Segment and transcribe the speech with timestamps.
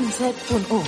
[0.00, 0.82] 냄새뿐 오.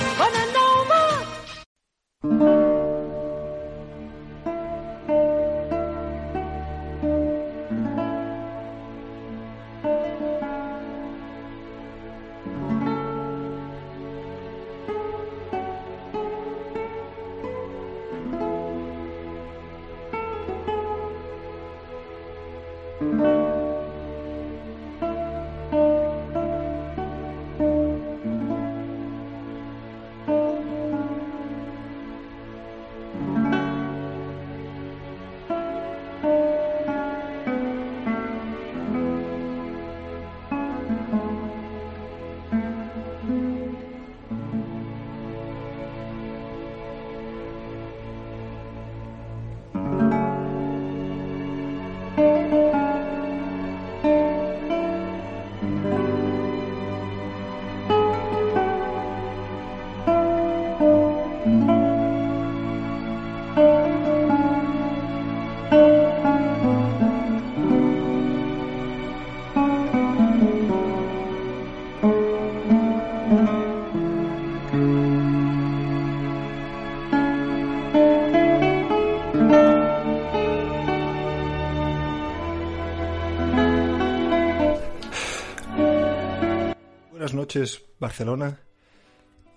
[87.55, 88.61] Noches, Barcelona.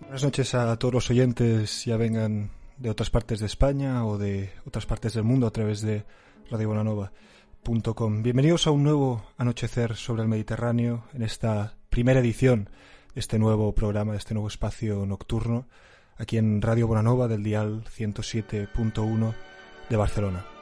[0.02, 4.50] Buenas noches a todos los oyentes, ya vengan de otras partes de España o de
[4.66, 6.04] otras partes del mundo a través de
[6.52, 8.22] radiobonanova.com.
[8.22, 12.70] Bienvenidos a un nuevo anochecer sobre el Mediterráneo en esta primera edición
[13.14, 15.66] de este nuevo programa, de este nuevo espacio nocturno,
[16.18, 19.34] aquí en Radio Bonanova del dial 107.1
[19.90, 20.55] de Barcelona.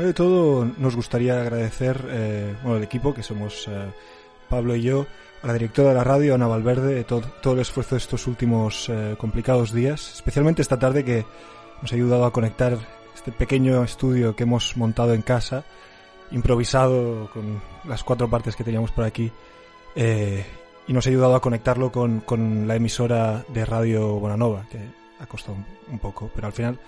[0.00, 3.92] De todo, nos gustaría agradecer eh, bueno, el equipo, que somos eh,
[4.48, 5.06] Pablo y yo,
[5.42, 8.88] a la directora de la radio, Ana Valverde, todo, todo el esfuerzo de estos últimos
[8.88, 11.26] eh, complicados días, especialmente esta tarde que
[11.82, 12.78] nos ha ayudado a conectar
[13.14, 15.64] este pequeño estudio que hemos montado en casa,
[16.30, 19.30] improvisado con las cuatro partes que teníamos por aquí,
[19.94, 24.78] y nos ha ayudado a conectarlo con, con la emisora de Radio Bonanova, que
[25.20, 25.58] ha costado
[25.90, 26.78] un poco, pero al final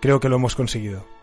[0.00, 1.17] creo que lo hemos conseguido.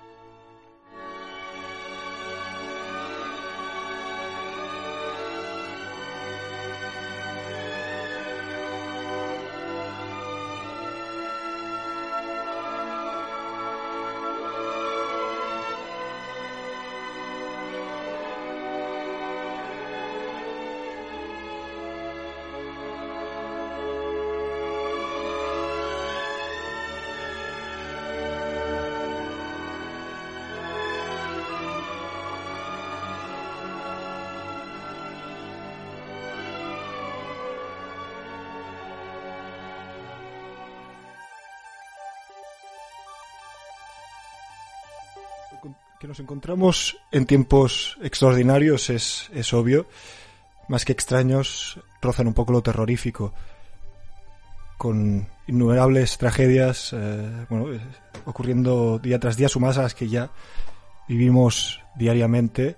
[46.16, 49.86] Nos encontramos en tiempos extraordinarios es, es obvio,
[50.70, 53.34] más que extraños, rozan un poco lo terrorífico,
[54.78, 57.82] con innumerables tragedias eh, bueno, eh,
[58.24, 60.32] ocurriendo día tras día, sumadas a las que ya
[61.10, 62.78] vivimos diariamente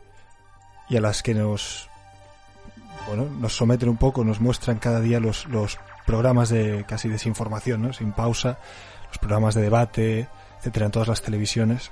[0.89, 1.89] y a las que nos
[3.07, 5.77] bueno, nos someten un poco, nos muestran cada día los, los
[6.07, 7.93] programas de casi desinformación, ¿no?
[7.93, 8.57] sin pausa,
[9.09, 10.27] los programas de debate,
[10.57, 11.91] etcétera, en todas las televisiones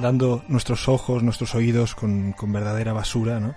[0.00, 3.54] dando nuestros ojos, nuestros oídos con, con verdadera basura, ¿no?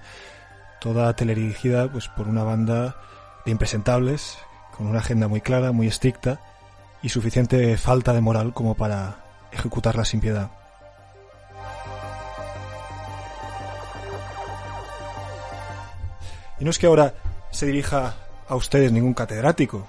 [0.80, 2.96] Toda teledirigida pues por una banda
[3.46, 4.38] de impresentables,
[4.76, 6.40] con una agenda muy clara, muy estricta
[7.02, 10.52] y suficiente falta de moral como para ejecutarla sin piedad.
[16.59, 17.14] Y no es que ahora
[17.52, 18.16] se dirija
[18.47, 19.88] a ustedes ningún catedrático,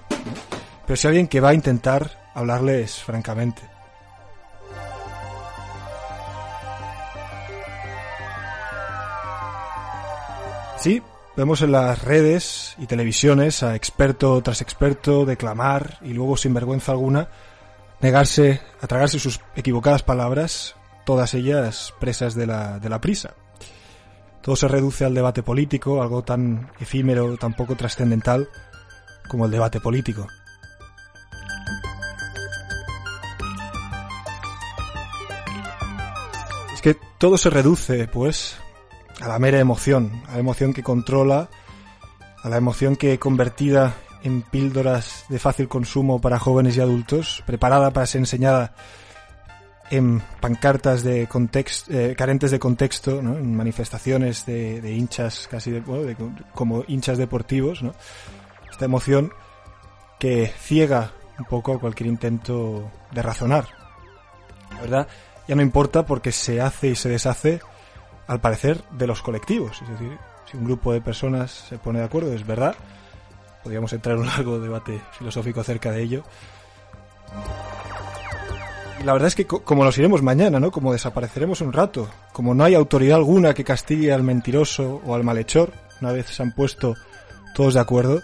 [0.87, 3.78] pero si alguien que va a intentar hablarles francamente.
[10.81, 11.03] Sí,
[11.37, 16.93] vemos en las redes y televisiones a experto tras experto declamar y luego sin vergüenza
[16.93, 17.29] alguna
[18.01, 23.35] negarse a tragarse sus equivocadas palabras, todas ellas presas de la, de la prisa.
[24.41, 28.49] Todo se reduce al debate político, algo tan efímero, tan poco trascendental
[29.29, 30.29] como el debate político.
[36.73, 38.57] Es que todo se reduce, pues,
[39.21, 41.49] a la mera emoción, a la emoción que controla,
[42.43, 47.93] a la emoción que convertida en píldoras de fácil consumo para jóvenes y adultos, preparada
[47.93, 48.75] para ser enseñada
[49.91, 55.81] en pancartas de contexto, eh, carentes de contexto, en manifestaciones de, de hinchas casi de,
[55.81, 56.17] bueno, de,
[56.55, 57.95] como hinchas deportivos, ¿no?
[58.71, 59.33] esta emoción
[60.19, 63.67] que ciega un poco cualquier intento de razonar.
[64.73, 65.09] La verdad,
[65.47, 67.61] ya no importa porque se hace y se deshace,
[68.29, 69.83] al parecer, de los colectivos.
[69.83, 70.17] Es decir,
[70.49, 72.77] si un grupo de personas se pone de acuerdo, es verdad.
[73.65, 76.23] Podríamos entrar en un largo debate filosófico acerca de ello.
[79.01, 80.71] Y la verdad es que como nos iremos mañana, ¿no?
[80.71, 85.25] Como desapareceremos un rato, como no hay autoridad alguna que castigue al mentiroso o al
[85.25, 86.95] malhechor, una vez se han puesto
[87.55, 88.23] todos de acuerdo,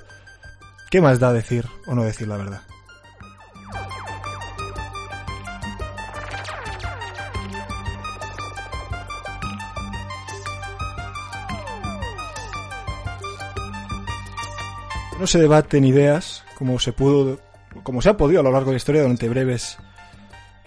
[0.90, 2.60] ¿qué más da decir o no decir la verdad?
[15.24, 17.40] No se debaten ideas como se pudo,
[17.82, 19.78] como se ha podido a lo largo de la historia durante breves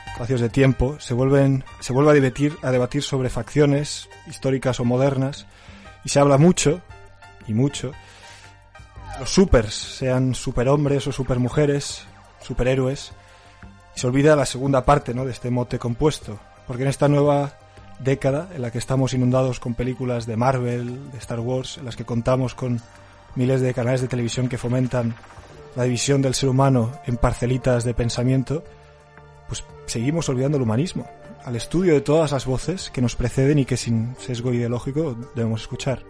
[0.07, 4.83] espacios de tiempo, se vuelven, se vuelve a debatir, a debatir sobre facciones históricas o
[4.83, 5.45] modernas
[6.03, 6.81] y se habla mucho
[7.47, 7.91] y mucho.
[9.19, 12.07] Los supers, sean superhombres o supermujeres,
[12.41, 13.11] superhéroes,
[13.95, 15.23] y se olvida la segunda parte ¿no?
[15.23, 17.59] de este mote compuesto, porque en esta nueva
[17.99, 21.95] década en la que estamos inundados con películas de Marvel, de Star Wars, en las
[21.95, 22.81] que contamos con
[23.37, 25.15] miles de canales de televisión que fomentan
[25.75, 28.63] la división del ser humano en parcelitas de pensamiento,
[29.47, 31.07] pues seguimos olvidando el humanismo,
[31.45, 35.61] al estudio de todas las voces que nos preceden y que sin sesgo ideológico debemos
[35.61, 36.03] escuchar.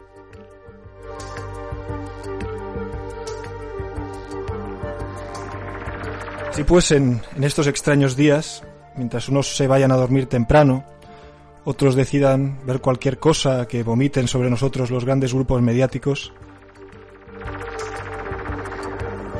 [6.50, 8.64] Así pues, en, en estos extraños días,
[8.96, 10.86] mientras unos se vayan a dormir temprano,
[11.66, 16.34] otros decidan ver cualquier cosa que vomiten sobre nosotros los grandes grupos mediáticos,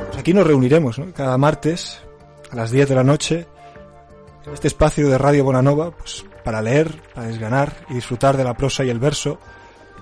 [0.06, 2.02] pues aquí nos reuniremos cada martes
[2.50, 3.46] a las 10 de la noche
[4.46, 8.54] en este espacio de Radio Bonanova pues, para leer, para desganar y disfrutar de la
[8.54, 9.38] prosa y el verso,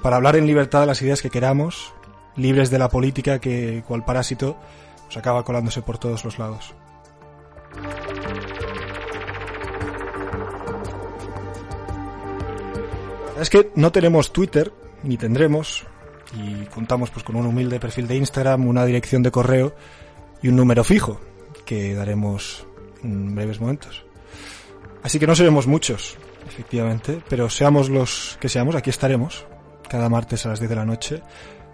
[0.02, 1.92] para hablar en libertad de las ideas que queramos,
[2.36, 4.56] libres de la política que, cual parásito,
[5.06, 6.74] nos acaba colándose por todos los lados.
[13.40, 14.72] Es que no tenemos Twitter,
[15.02, 15.86] ni tendremos,
[16.34, 19.74] y contamos pues con un humilde perfil de Instagram, una dirección de correo
[20.42, 21.20] y un número fijo
[21.64, 22.66] que daremos
[23.02, 24.04] en breves momentos.
[25.02, 29.46] Así que no seremos muchos, efectivamente, pero seamos los que seamos, aquí estaremos
[29.88, 31.22] cada martes a las 10 de la noche,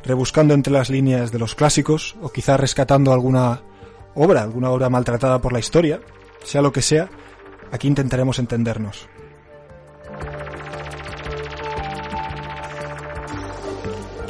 [0.04, 3.62] rebuscando entre las líneas de los clásicos o quizá rescatando alguna
[4.14, 6.00] obra, alguna obra maltratada por la historia,
[6.44, 7.08] sea lo que sea,
[7.70, 9.08] aquí intentaremos entendernos.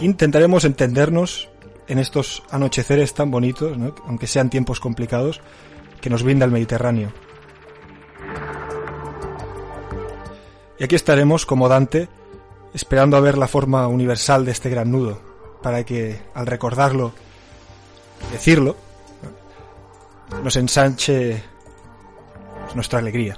[0.04, 1.48] Intentaremos entendernos
[1.88, 3.76] en estos anocheceres tan bonitos,
[4.06, 5.40] aunque sean tiempos complicados,
[6.00, 7.12] que nos brinda el Mediterráneo.
[10.78, 12.08] Y aquí estaremos, como Dante,
[12.74, 15.20] esperando a ver la forma universal de este gran nudo,
[15.62, 17.12] para que, al recordarlo,
[18.32, 18.76] decirlo,
[20.42, 21.42] nos ensanche
[22.74, 23.36] nuestra alegría.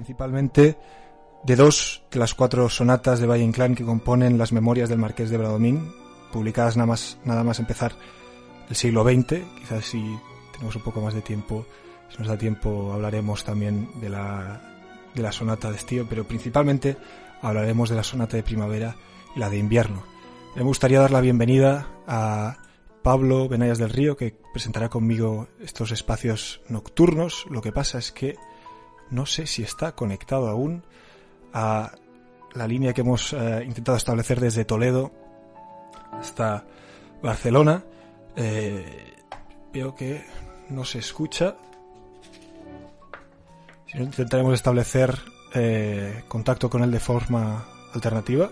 [0.00, 0.78] Principalmente
[1.44, 5.28] de dos de las cuatro sonatas de Valle Inclán que componen las memorias del Marqués
[5.28, 5.92] de Bradomín,
[6.32, 7.92] publicadas nada más, nada más empezar
[8.70, 9.44] el siglo XX.
[9.58, 10.02] Quizás si
[10.52, 11.66] tenemos un poco más de tiempo,
[12.08, 14.62] si nos da tiempo, hablaremos también de la,
[15.14, 16.96] de la sonata de estío, pero principalmente
[17.42, 18.96] hablaremos de la sonata de primavera
[19.36, 20.02] y la de invierno.
[20.56, 22.56] Me gustaría dar la bienvenida a
[23.02, 27.44] Pablo Benayas del Río, que presentará conmigo estos espacios nocturnos.
[27.50, 28.36] Lo que pasa es que
[29.10, 30.82] no sé si está conectado aún
[31.52, 31.92] a
[32.54, 35.12] la línea que hemos eh, intentado establecer desde Toledo
[36.12, 36.64] hasta
[37.22, 37.84] Barcelona.
[38.36, 39.14] Eh,
[39.72, 40.24] veo que
[40.68, 41.56] no se escucha.
[43.86, 45.18] Si no, intentaremos establecer
[45.54, 48.50] eh, contacto con él de forma alternativa.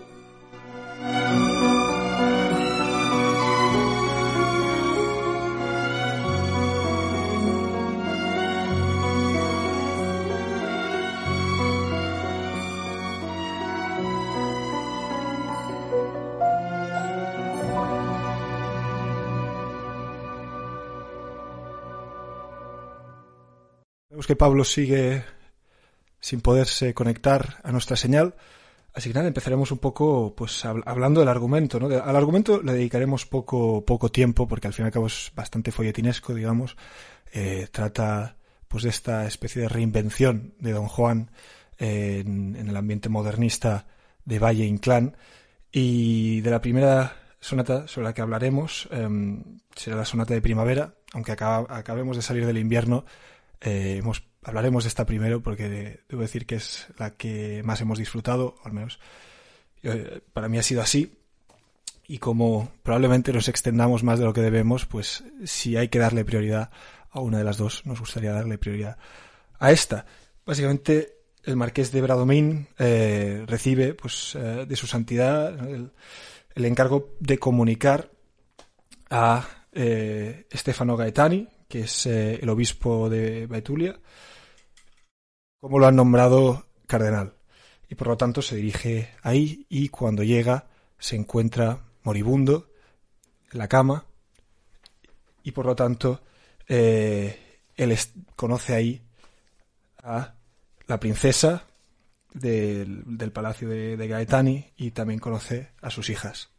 [24.29, 25.23] Que Pablo sigue
[26.19, 28.35] sin poderse conectar a nuestra señal.
[28.93, 31.87] Así que nada, empezaremos un poco pues hablando del argumento, ¿no?
[31.87, 35.71] al argumento le dedicaremos poco, poco tiempo porque al fin y al cabo es bastante
[35.71, 36.77] folletinesco, digamos.
[37.33, 38.35] Eh, trata
[38.67, 41.31] pues de esta especie de reinvención de Don Juan
[41.79, 43.87] en, el ambiente modernista
[44.25, 45.17] de Valle Inclán
[45.71, 49.43] y de la primera sonata sobre la que hablaremos em,
[49.75, 53.05] será la sonata de primavera, aunque acabemos de salir del invierno,
[53.61, 54.01] eh,
[54.43, 58.73] hablaremos de esta primero porque debo decir que es la que más hemos disfrutado, al
[58.73, 58.99] menos
[59.83, 61.15] eh, para mí ha sido así.
[62.07, 66.25] Y como probablemente nos extendamos más de lo que debemos, pues si hay que darle
[66.25, 66.71] prioridad
[67.11, 68.97] a una de las dos, nos gustaría darle prioridad
[69.59, 70.05] a esta.
[70.43, 75.91] Básicamente, el marqués de Bradomín eh, recibe pues, de su santidad el,
[76.65, 78.09] encargo de comunicar
[79.11, 79.47] a
[80.51, 83.97] Stefano Gaetani, que es el obispo de Baetulia,
[85.61, 87.35] como lo han nombrado cardenal.
[87.87, 92.71] Y por lo tanto se dirige ahí y cuando llega se encuentra moribundo
[93.51, 94.05] en la cama
[95.43, 96.21] y por lo tanto
[96.67, 97.97] eh, él
[98.35, 99.01] conoce ahí
[100.03, 100.33] a
[100.87, 101.65] la princesa
[102.33, 106.49] del, palacio de, de, Gaetani y también conoce a sus hijas.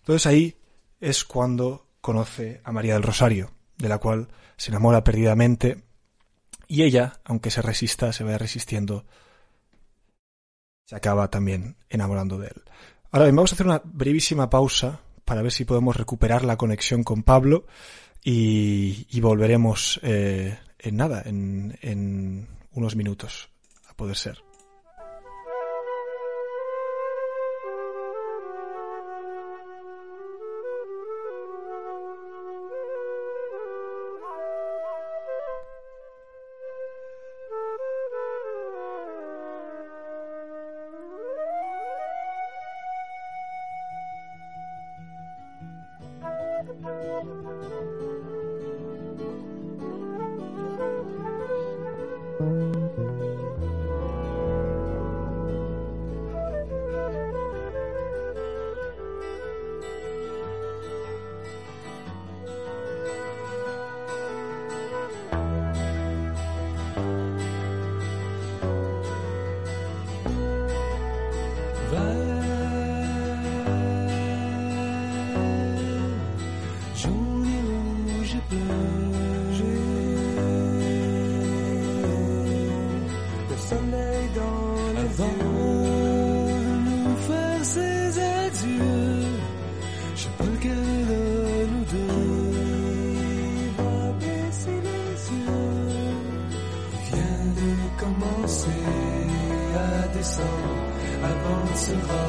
[0.00, 0.56] Entonces ahí
[1.00, 5.82] es cuando conoce a María del Rosario, de la cual se enamora perdidamente
[6.68, 9.04] y ella, aunque se resista, se va resistiendo,
[10.84, 12.62] se acaba también enamorando de él.
[13.10, 17.04] Ahora bien, vamos a hacer una brevísima pausa para ver si podemos recuperar la conexión
[17.04, 17.66] con Pablo
[18.22, 23.48] y, volveremos eh, en nada, en unos minutos,
[23.88, 24.42] a poder ser.
[98.46, 98.68] commencer
[99.74, 100.86] à descendre.
[101.22, 102.24] Avancera,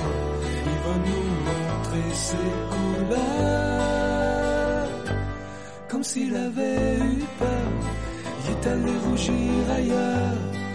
[0.66, 3.68] il va nous montrer ses couleurs.
[5.88, 7.72] Comme s'il avait eu peur,
[8.40, 10.67] il est allé rougir ailleurs.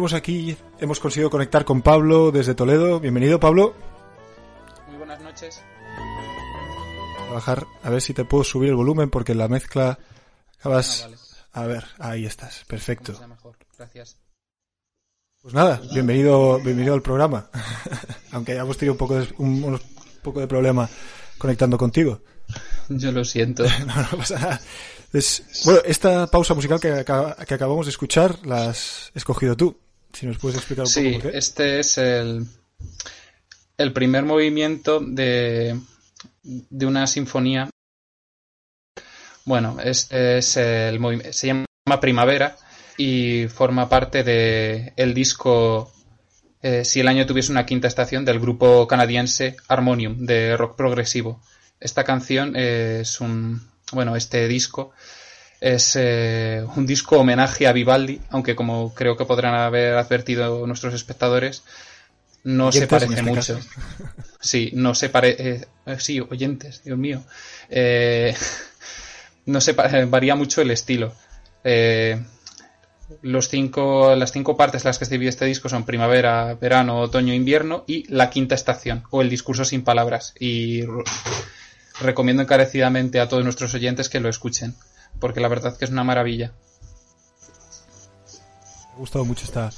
[0.00, 3.00] Tenemos aquí, hemos conseguido conectar con Pablo desde Toledo.
[3.00, 3.74] Bienvenido, Pablo.
[4.88, 5.62] Muy buenas noches.
[7.28, 9.98] A bajar, a ver si te puedo subir el volumen porque la mezcla
[10.58, 11.06] acabas...
[11.52, 13.12] A ver, ahí estás, perfecto.
[13.28, 13.58] Mejor.
[13.76, 14.16] Gracias.
[15.42, 17.50] Pues nada, bienvenido, bienvenido al programa.
[18.32, 19.80] Aunque hayamos tenido un poco de, un, un
[20.22, 20.88] poco de problema
[21.36, 22.22] conectando contigo.
[22.88, 23.64] Yo lo siento.
[23.86, 24.60] no, no pasa nada.
[25.12, 29.76] Es, bueno, esta pausa musical que, que, acabamos de escuchar la has escogido tú.
[30.12, 31.38] Si nos puedes explicar un sí, poco qué.
[31.38, 32.46] este es el,
[33.76, 35.78] el primer movimiento de,
[36.42, 37.70] de una sinfonía.
[39.44, 41.00] Bueno, este es el
[41.32, 42.56] se llama Primavera
[42.96, 45.90] y forma parte de el disco
[46.62, 51.40] eh, Si el año tuviese una quinta estación del grupo canadiense Harmonium de rock progresivo.
[51.80, 53.62] Esta canción es un
[53.92, 54.92] bueno, este disco
[55.60, 60.94] es eh, un disco homenaje a Vivaldi, aunque como creo que podrán haber advertido nuestros
[60.94, 61.62] espectadores,
[62.44, 63.54] no oyentes se parece este mucho.
[63.54, 63.60] Caso.
[64.42, 65.66] Sí, no se parece.
[65.84, 67.22] Eh, sí, oyentes, Dios mío.
[67.68, 68.34] Eh,
[69.44, 71.12] no se varía mucho el estilo.
[73.20, 77.34] los cinco, las cinco partes las que se divide este disco son primavera, verano, otoño,
[77.34, 80.32] invierno y la quinta estación, o el discurso sin palabras.
[80.40, 80.84] Y
[82.00, 84.74] recomiendo encarecidamente a todos nuestros oyentes que lo escuchen,
[85.20, 86.52] porque la verdad que es una maravilla.
[88.88, 89.70] Me ha gustado mucho esta,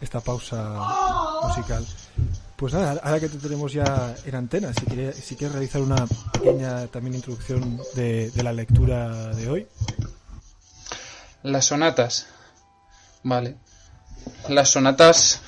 [0.00, 0.80] esta pausa
[1.46, 1.86] musical.
[2.56, 6.06] Pues nada, ahora que te tenemos ya en antena, si quieres, si quieres realizar una
[6.32, 9.66] pequeña también introducción de, de la lectura de hoy.
[11.42, 12.26] Las sonatas.
[13.22, 13.56] Vale.
[14.48, 15.40] Las sonatas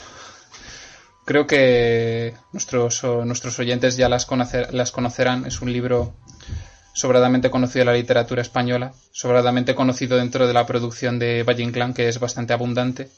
[1.26, 5.44] creo que nuestros, nuestros oyentes ya las, conocer, las conocerán.
[5.44, 6.14] Es un libro
[6.96, 11.92] sobradamente conocido en la literatura española, sobradamente conocido dentro de la producción de Valle Inclán,
[11.92, 13.11] que es bastante abundante.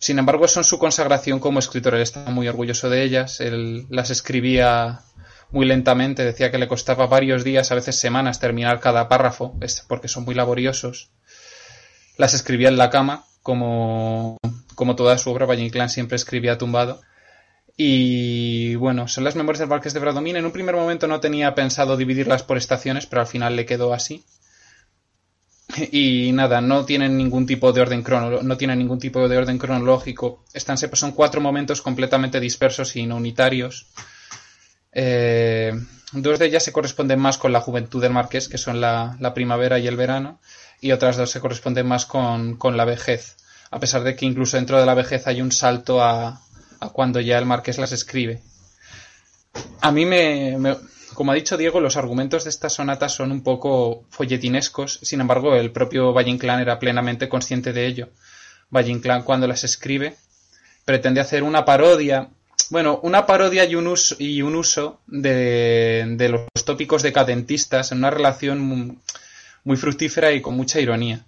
[0.00, 1.94] Sin embargo, son su consagración como escritor.
[1.94, 3.40] Él está muy orgulloso de ellas.
[3.40, 5.02] Él las escribía
[5.52, 6.24] muy lentamente.
[6.24, 10.34] Decía que le costaba varios días, a veces semanas, terminar cada párrafo, porque son muy
[10.34, 11.10] laboriosos.
[12.16, 14.36] Las escribía en la cama, como,
[14.74, 15.46] como toda su obra.
[15.46, 17.00] Valle Inclán siempre escribía tumbado.
[17.82, 20.36] Y bueno, son las memorias del Marqués de Bradomín.
[20.36, 23.94] En un primer momento no tenía pensado dividirlas por estaciones, pero al final le quedó
[23.94, 24.22] así.
[25.90, 28.04] Y nada, no tienen ningún tipo de orden
[28.42, 30.44] no ningún tipo de orden cronológico.
[30.52, 33.86] Están, son cuatro momentos completamente dispersos y no unitarios.
[34.92, 35.72] Eh,
[36.12, 39.32] dos de ellas se corresponden más con la juventud del marqués, que son la, la
[39.32, 40.38] primavera y el verano,
[40.82, 43.38] y otras dos se corresponden más con, con, la vejez,
[43.70, 46.42] a pesar de que incluso dentro de la vejez hay un salto a,
[46.80, 48.42] a cuando ya el marqués las escribe.
[49.80, 50.56] A mí me,
[51.14, 55.54] como ha dicho Diego, los argumentos de estas sonatas son un poco folletinescos, sin embargo,
[55.54, 58.08] el propio Valle Inclán era plenamente consciente de ello.
[58.70, 60.16] Valle Inclán, cuando las escribe,
[60.84, 62.30] pretende hacer una parodia,
[62.70, 68.10] bueno, una parodia y un uso, y un uso de, los tópicos decadentistas en una
[68.10, 69.00] relación
[69.64, 71.24] muy fructífera y con mucha ironía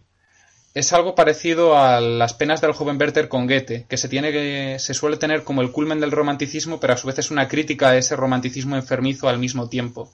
[0.75, 4.77] es algo parecido a las penas del joven Werther con Goethe, que se tiene que
[4.79, 7.91] se suele tener como el culmen del romanticismo, pero a su vez es una crítica
[7.91, 10.11] a ese romanticismo enfermizo al mismo tiempo.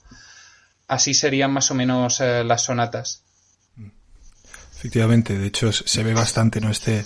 [0.89, 3.23] Así serían más o menos eh, las sonatas.
[4.77, 6.71] Efectivamente, de hecho se ve bastante, ¿no?
[6.71, 7.05] Este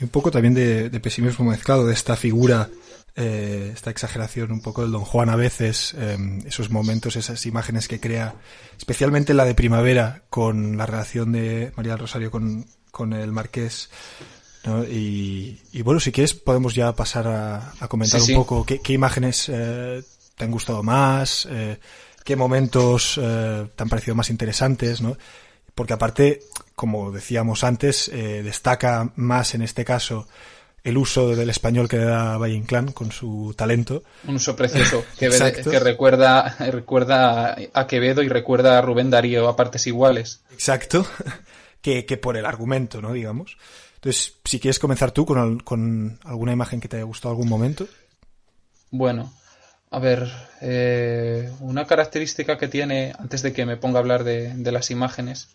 [0.00, 2.70] un poco también de pesimismo mezclado de esta figura
[3.16, 7.88] eh, esta exageración un poco del Don Juan a veces, eh, esos momentos, esas imágenes
[7.88, 8.34] que crea,
[8.78, 13.90] especialmente la de primavera con la relación de María del Rosario con, con el Marqués.
[14.64, 14.84] ¿no?
[14.84, 18.32] Y, y, bueno, si quieres podemos ya pasar a, a comentar Sí, sí.
[18.34, 20.02] un poco qué, qué imágenes eh,
[20.36, 21.78] te han gustado más, eh,
[22.24, 25.16] qué momentos te han parecido más interesantes, ¿no?
[25.74, 26.42] Porque aparte,
[26.74, 30.28] como decíamos antes, destaca más en este caso
[30.82, 34.02] el uso del español que le da Valle Inclán con su talento.
[34.26, 35.70] Un uso precioso que, ve- Exacto.
[35.70, 40.42] que recuerda, recuerda a Quevedo y recuerda a Rubén Darío a partes iguales.
[40.52, 41.06] Exacto.
[41.82, 43.14] Que, que por el argumento, ¿no?
[43.14, 43.56] Digamos.
[43.94, 47.48] Entonces, si quieres comenzar tú con, al- con alguna imagen que te haya gustado algún
[47.48, 47.88] momento.
[48.90, 49.32] Bueno,
[49.90, 54.52] a ver, eh, una característica que tiene, antes de que me ponga a hablar de,
[54.54, 55.48] de las imágenes,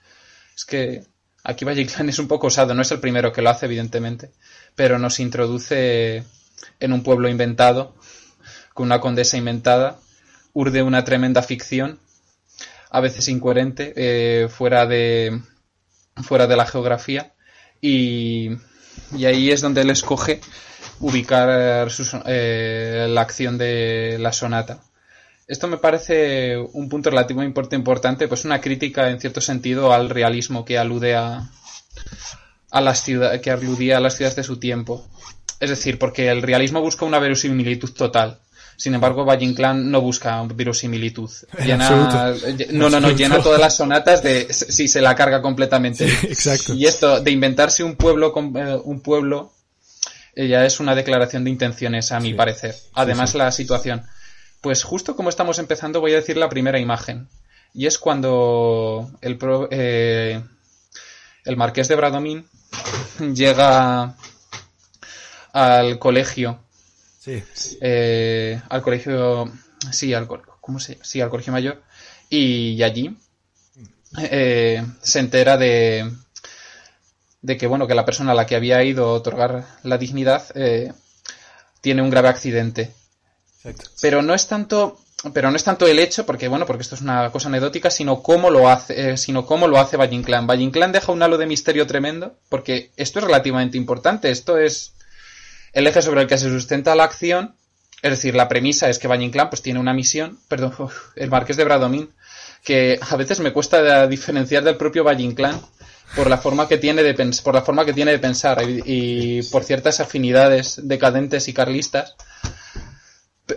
[0.56, 1.04] es que
[1.44, 4.32] aquí Valle Inclán es un poco osado, no es el primero que lo hace, evidentemente,
[4.76, 6.24] pero nos introduce
[6.80, 7.96] en un pueblo inventado,
[8.74, 10.00] con una condesa inventada,
[10.54, 12.00] urde una tremenda ficción,
[12.90, 15.42] a veces incoherente, eh, fuera de
[16.24, 17.34] fuera de la geografía,
[17.82, 18.52] y,
[19.16, 20.40] y ahí es donde él escoge
[21.02, 24.80] ubicar sus- eh, la acción de la sonata.
[25.48, 30.64] Esto me parece un punto relativamente importante, pues una crítica en cierto sentido al realismo
[30.66, 31.50] que alude a,
[32.76, 35.08] a las ciudades, que aludía a las ciudades de su tiempo.
[35.62, 38.40] Es decir, porque el realismo busca una verosimilitud total.
[38.76, 41.32] Sin embargo, Valle Inclán no busca verosimilitud.
[41.64, 41.90] Llena,
[42.72, 46.04] no, no, no, llena todas las sonatas de si se la carga completamente.
[46.24, 46.74] exacto.
[46.74, 49.54] Y esto de inventarse un pueblo, eh, un pueblo,
[50.36, 52.76] eh, ya es una declaración de intenciones, a mi parecer.
[52.94, 54.04] Además, la situación.
[54.60, 57.30] Pues justo como estamos empezando, voy a decir la primera imagen.
[57.74, 59.40] Y es cuando el,
[59.72, 60.44] eh,
[61.46, 62.46] el marqués de Bradomín
[63.34, 64.16] llega
[65.54, 66.60] al colegio
[67.26, 67.44] Sí.
[67.82, 69.52] Eh, al colegio,
[69.92, 70.28] sí, al,
[70.62, 71.82] ¿cómo se, sí, al colegio mayor,
[72.30, 73.18] y, allí
[74.20, 76.08] eh, se entera de,
[77.42, 80.46] de que, bueno, que la persona a la que había ido a otorgar la dignidad
[80.54, 80.94] eh,
[81.82, 82.94] tiene un grave accidente.
[84.02, 85.00] Pero no es tanto
[85.34, 88.22] pero no es tanto el hecho, porque bueno, porque esto es una cosa anecdótica, sino
[88.22, 90.48] cómo lo hace, sino cómo lo hace Valle Inclán.
[90.48, 94.32] Valle Inclán deja un halo de misterio tremendo, porque esto es relativamente importante.
[94.32, 94.94] Esto es
[95.74, 97.56] el eje sobre el que se sustenta la acción,
[98.02, 100.74] es decir, la premisa es que Valle Inclán pues tiene una misión, perdón,
[101.16, 102.10] el Marqués de Bradomín,
[102.64, 105.60] que a veces me cuesta diferenciar del propio Valle Inclán
[106.16, 109.64] por la forma que tiene de por la forma que tiene de pensar y, por
[109.64, 112.16] ciertas afinidades decadentes y carlistas.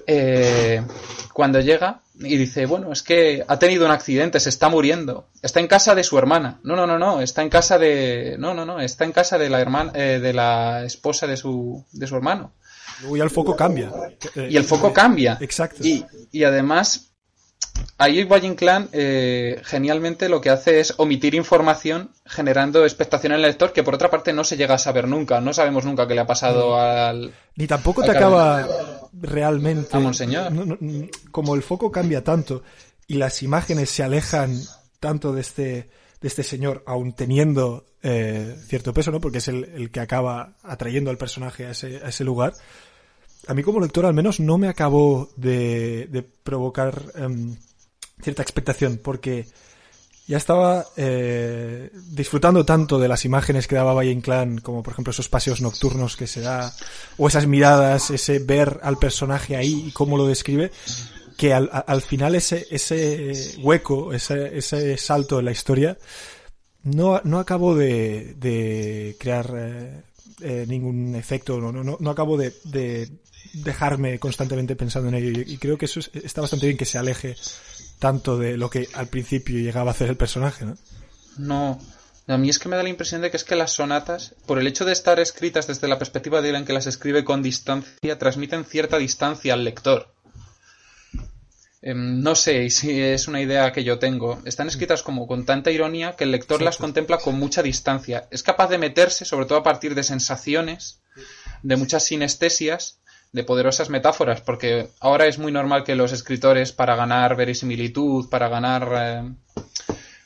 [0.06, 0.82] Eh,
[1.32, 5.60] cuando llega y dice, bueno, es que ha tenido un accidente, se está muriendo, está
[5.60, 6.60] en casa de su hermana.
[6.62, 9.48] No, no, no, no, está en casa de, no, no, no, está en casa de
[9.48, 12.52] la hermana, eh, de la esposa de su, de su hermano.
[13.14, 13.92] Y el foco cambia.
[14.34, 15.38] Y el foco cambia.
[15.40, 15.82] Exacto.
[15.82, 17.12] Y, y además
[17.98, 23.42] ahí Valle Inclán eh, genialmente lo que hace es omitir información generando expectación en el
[23.42, 25.40] lector que por otra parte no se llega a saber nunca.
[25.40, 27.32] No sabemos nunca qué le ha pasado al...
[27.56, 28.66] Ni tampoco te acaba
[29.12, 29.96] realmente...
[29.96, 30.52] A Monseñor.
[31.30, 32.62] como el foco cambia tanto
[33.06, 34.58] y las imágenes se alejan
[35.00, 39.20] tanto de este, de este señor, aun teniendo eh, cierto peso, ¿no?
[39.20, 42.52] Porque es el, que acaba atrayendo al personaje a ese, a ese lugar
[43.48, 47.56] a mí como lector al menos no me acabó de, provocar em,
[48.22, 49.46] cierta expectación, porque
[50.26, 55.10] ya estaba eh, disfrutando tanto de las imágenes que daba Valle Inclán, como por ejemplo
[55.10, 56.72] esos paseos nocturnos que se da,
[57.16, 60.70] o esas miradas, ese ver al personaje ahí y cómo lo describe,
[61.38, 65.96] que al, al final ese, ese hueco, ese, ese salto en la historia,
[66.82, 70.02] no, no acabó de, de crear eh,
[70.40, 72.52] eh, ningún efecto, no, no, no acabo de,
[73.54, 75.42] dejarme constantemente pensando en ello.
[75.44, 77.34] Y, creo que eso está bastante bien que se aleje
[77.98, 80.76] tanto de lo que al principio llegaba a hacer el personaje, ¿no?
[81.36, 81.80] No.
[82.26, 84.58] A mí es que me da la impresión de que es que las sonatas, por
[84.58, 87.42] el hecho de estar escritas desde la perspectiva de él en que las escribe con
[87.42, 90.12] distancia, transmiten cierta distancia al lector.
[91.80, 94.42] Em, no sé si es una idea que yo tengo.
[94.44, 98.28] Están escritas como con tanta ironía que el lector las contempla con mucha distancia.
[98.30, 101.00] Es capaz de meterse, sobre todo a partir de sensaciones,
[101.62, 102.97] de muchas sinestesias,
[103.32, 108.48] de poderosas metáforas, porque ahora es muy normal que los escritores, para ganar verisimilitud, para
[108.48, 109.62] ganar eh,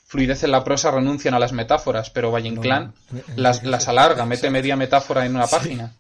[0.07, 2.95] fluidez en la prosa, renuncian a las metáforas, pero Valle Inclán
[3.35, 5.97] las, las, alarga, mete media metáfora en una página.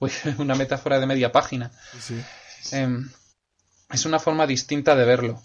[0.38, 1.70] una metáfora de media página.
[2.72, 3.08] Em,
[3.90, 5.42] es una forma distinta de verlo.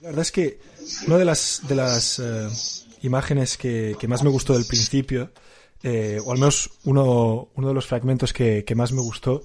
[0.00, 0.60] La verdad es que
[1.06, 2.48] una de las, de las eh,
[3.02, 5.32] imágenes que, que, más me gustó del principio
[5.84, 9.42] eh, o al menos uno, uno de los fragmentos que, más me gustó,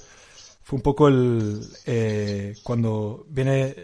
[0.64, 3.76] fue un poco el eh, cuando viene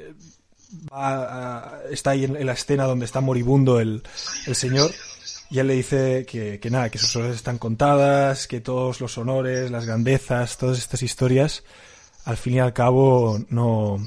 [1.92, 4.04] está ahí en, la escena donde está moribundo el,
[4.48, 4.92] el señor
[5.50, 9.18] y él le dice que, que, nada, que sus horas están contadas, que todos los
[9.18, 11.64] honores, las grandezas, todas estas historias,
[12.24, 14.00] al fin y al cabo no,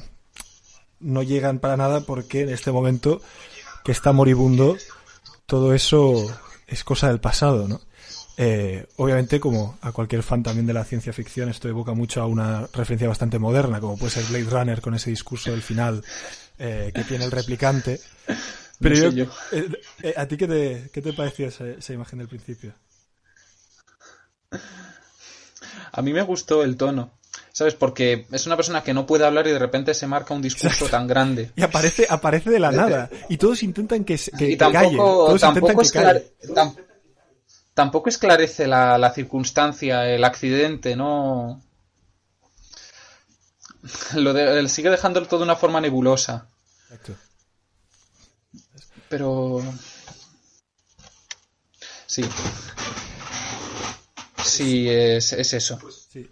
[1.01, 3.21] no llegan para nada porque en este momento
[3.85, 4.77] que está moribundo,
[5.45, 6.15] todo eso
[6.67, 7.81] es cosa del pasado, ¿no?
[8.41, 12.27] Eh, obviamente, como a cualquier fan también de la ciencia ficción, esto evoca mucho a
[12.27, 16.05] una referencia bastante moderna, como puede ser Blade Runner con ese discurso del final
[16.57, 18.01] eh, que tiene el replicante.
[18.81, 22.75] Pero yo, eh, ¿a ti qué te, qué te pareció esa, esa, imagen del principio?
[25.91, 27.19] A mí me gustó el tono.
[27.51, 27.75] ¿Sabes?
[27.75, 30.87] Porque es una persona que no puede hablar y de repente se marca un discurso
[30.87, 31.51] tan grande.
[31.57, 33.11] Y aparece, aparece de la nada.
[33.29, 35.93] Y todos intentan que, que, y tampoco, tampoco es
[37.79, 41.63] tampoco esclarece la, circunstancia, el accidente, no.
[44.17, 46.49] Lo de, sigue dejándolo todo de una forma nebulosa.
[46.83, 47.15] Exacto.
[49.09, 49.63] Pero.
[52.07, 52.25] Sí.
[54.45, 55.79] Sí, es, eso.
[56.11, 56.29] Sí.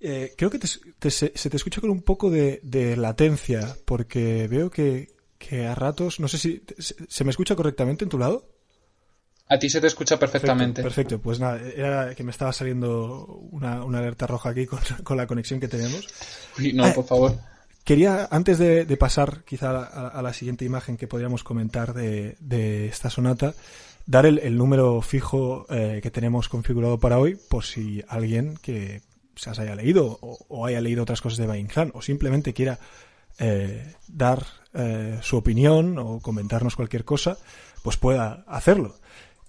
[0.00, 5.66] Eh, creo que se te escucha con un poco de, latencia, porque veo que, que,
[5.66, 8.49] a ratos, no sé si se me escucha correctamente en tu lado.
[9.50, 10.80] A ti se te escucha perfectamente.
[10.80, 14.64] Perfecto, pues nada, era que me estaba saliendo una, alerta roja aquí
[15.02, 16.06] con, la conexión que tenemos.
[16.72, 17.36] no, ah, por favor.
[17.82, 23.54] Quería, antes de, pasar quizá a, la siguiente imagen que podríamos comentar de, esta sonata,
[24.06, 29.02] dar el, número fijo eh, que tenemos configurado para hoy, por si alguien que
[29.34, 32.78] se haya leído o, haya leído otras cosas de Valle o simplemente quiera
[33.40, 37.36] eh, dar eh, su opinión o comentarnos cualquier cosa,
[37.82, 38.99] pues pueda hacerlo.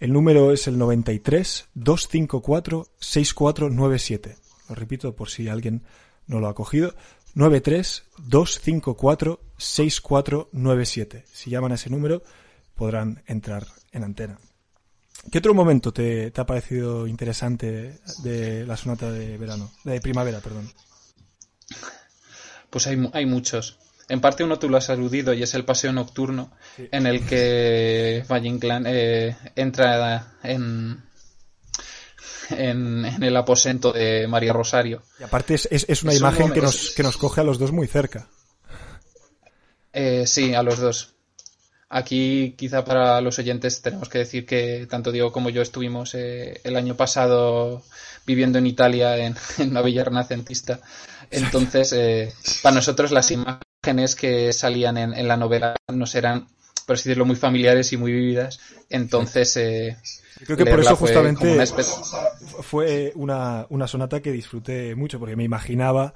[0.02, 4.36] El número es el 93 254 6497.
[4.68, 5.84] Lo repito por si alguien
[6.26, 6.96] no lo ha cogido.
[7.36, 11.26] 93 254 6497.
[11.32, 12.24] Si llaman a ese número
[12.74, 14.40] podrán entrar en antena.
[15.32, 19.72] ¿Qué otro momento te, ha parecido interesante de la sonata de verano?
[19.84, 20.68] De primavera, perdón.
[22.72, 23.78] Pues hay, hay muchos.
[24.12, 28.26] En parte uno tú lo has aludido y es el paseo nocturno en el que
[28.30, 31.02] Valle Inclán eh, entra en,
[32.50, 35.02] en, el aposento de María Rosario.
[35.18, 37.88] Y aparte es, es, una imagen que, nos, que nos coge a los dos muy
[37.88, 38.28] cerca.
[39.94, 41.14] Eh, sí, a los dos.
[41.88, 46.60] Aquí, quizá para los oyentes, tenemos que decir que tanto Diego como yo estuvimos eh,
[46.66, 47.82] el año pasado
[48.26, 49.38] viviendo en Italia en,
[49.70, 50.82] una villa renacentista.
[51.30, 56.48] Entonces, eh, para nosotros las imágenes que salían en, la novela nos eran,
[56.86, 58.60] por así decirlo, muy familiares y muy vividas.
[58.90, 59.98] Entonces, eh,
[60.46, 61.58] creo que por eso justamente
[62.62, 66.14] fue una, una, sonata que disfruté mucho, porque me imaginaba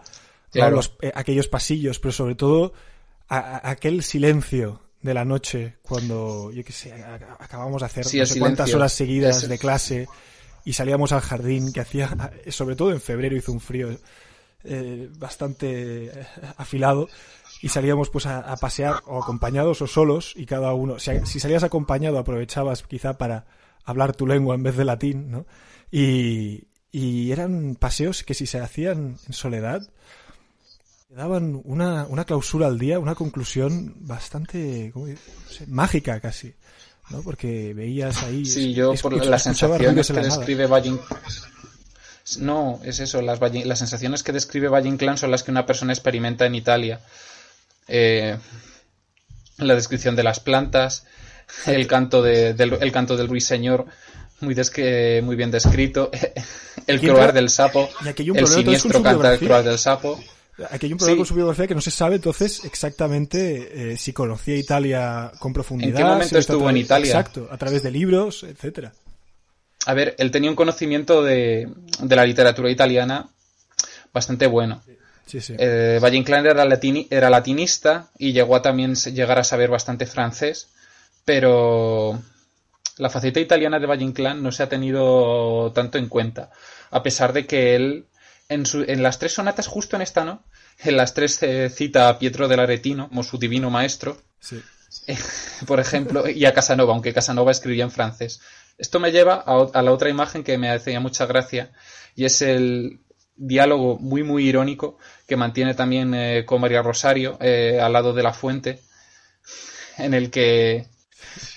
[0.53, 2.73] los, eh, aquellos pasillos, pero sobre todo
[3.27, 6.93] aquel silencio de la noche cuando, yo qué sé,
[7.39, 10.07] acabamos de hacer no sé cuántas horas seguidas de clase
[10.63, 12.09] y salíamos al jardín que hacía,
[12.49, 13.89] sobre todo en febrero hizo un frío
[14.63, 16.11] eh, bastante
[16.57, 17.07] afilado
[17.65, 22.19] y salíamos pues a, pasear o acompañados o solos y cada uno, si, salías acompañado
[22.19, 23.47] aprovechabas quizá para
[23.83, 25.47] hablar tu lengua en vez de latín, ¿no?
[25.89, 29.81] Y, y eran paseos que si se hacían en soledad
[31.09, 34.93] daban una, una clausura al día, una conclusión bastante
[35.65, 36.53] mágica casi.
[37.09, 37.23] ¿no?
[37.23, 38.45] Porque veías ahí.
[38.45, 40.99] Sí, yo por las sensaciones que describe Valle
[42.41, 45.93] No, es eso, las, las sensaciones que describe Valle Inclán son las que una persona
[45.93, 47.01] experimenta en Italia.
[47.87, 48.37] Eh,
[49.57, 51.05] la descripción de las plantas,
[51.65, 53.85] el canto, del, el canto del ruiseñor,
[54.41, 54.55] muy,
[55.23, 56.11] muy bien descrito,
[56.87, 60.19] el croar del sapo, el siniestro canto del croar del sapo.
[60.71, 64.13] Aquí hay un problema con su biografía que no se sabe entonces exactamente eh, si
[64.13, 65.91] conocía Italia con profundidad.
[65.91, 67.07] ¿En qué momento estuvo en Italia?
[67.07, 68.93] Exacto, a través de libros, etcétera.
[69.85, 71.67] A ver, él tenía un conocimiento de,
[72.01, 73.29] de la literatura italiana
[74.13, 74.81] bastante bueno.
[75.25, 75.55] Sí, sí.
[75.57, 76.63] Eh, Valle Inclán era,
[77.09, 80.69] era latinista y llegó a también llegar a saber bastante francés,
[81.25, 82.21] pero
[82.97, 86.51] la faceta italiana de Valle Inclán no se ha tenido tanto en cuenta,
[86.91, 88.05] a pesar de que él
[88.49, 90.43] en, su, en las tres sonatas, justo en esta, ¿no?
[90.83, 94.61] En las tres eh, cita a Pietro del Aretino como su divino maestro, sí.
[95.65, 98.41] por ejemplo, y a Casanova, aunque Casanova escribía en francés.
[98.77, 101.71] Esto me lleva a, a la otra imagen que me hacía mucha gracia,
[102.15, 102.99] y es el,
[103.35, 108.23] diálogo muy muy irónico que mantiene también eh, con María Rosario eh, al lado de
[108.23, 108.79] la fuente
[109.97, 110.87] en el que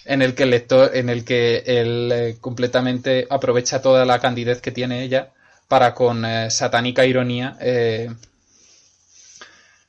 [0.05, 4.61] en el que el lector en el que él eh, completamente aprovecha toda la candidez
[4.61, 5.31] que tiene ella
[5.69, 7.57] para con satánica ironía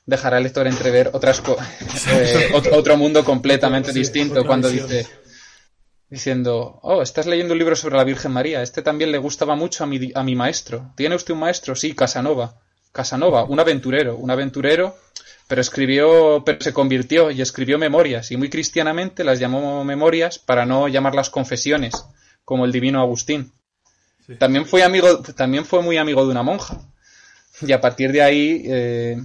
[0.05, 1.39] dejar al lector entrever otras
[2.53, 5.07] otro, otro, mundo completamente distinto cuando dice
[6.09, 9.83] diciendo, oh, estás leyendo un libro sobre la Virgen María, este también le gustaba mucho
[9.83, 10.91] a mi, a mi maestro.
[10.95, 11.75] ¿Tiene usted un maestro?
[11.75, 12.59] Sí, Casanova.
[12.91, 14.97] Casanova, un aventurero, un aventurero,
[15.47, 20.65] pero escribió, pero se convirtió y escribió memorias, y muy cristianamente las llamó memorias para
[20.65, 22.05] no llamarlas confesiones,
[22.43, 23.51] como el divino Agustín.
[24.37, 26.79] También fue amigo, también fue muy amigo de una monja.
[27.61, 29.17] Y a partir de ahí, eh,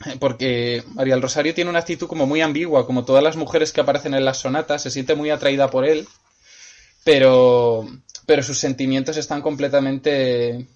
[0.20, 3.80] porque María del Rosario tiene una actitud como muy ambigua, como todas las mujeres que
[3.80, 6.06] aparecen en las sonatas, se siente muy atraída por él,
[7.04, 7.86] pero,
[8.26, 10.66] pero sus sentimientos están completamente,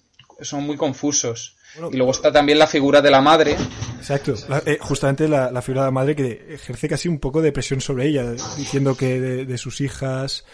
[0.41, 1.57] son muy confusos.
[1.91, 3.57] y luego está también la figura de la madre.
[3.99, 4.35] Exacto,
[4.67, 8.09] eh, justamente la, figura de la madre que ejerce casi un poco de presión sobre
[8.09, 10.45] ella, diciendo que de, sus hijas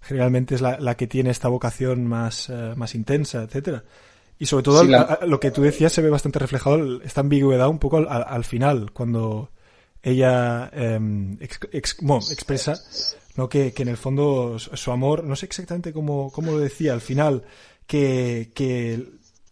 [0.00, 3.84] generalmente es la, que tiene esta vocación más, eh, más intensa, etcétera.
[4.38, 4.84] Y sobre todo
[5.26, 9.50] lo que tú decías se ve bastante reflejado esta ambigüedad un poco al, final, cuando
[10.02, 12.80] ella em, expresa
[13.36, 13.48] ¿no?
[13.48, 17.00] Que, que, en el fondo su amor, no sé exactamente cómo, cómo lo decía, al
[17.00, 17.44] final,
[17.86, 19.06] que, que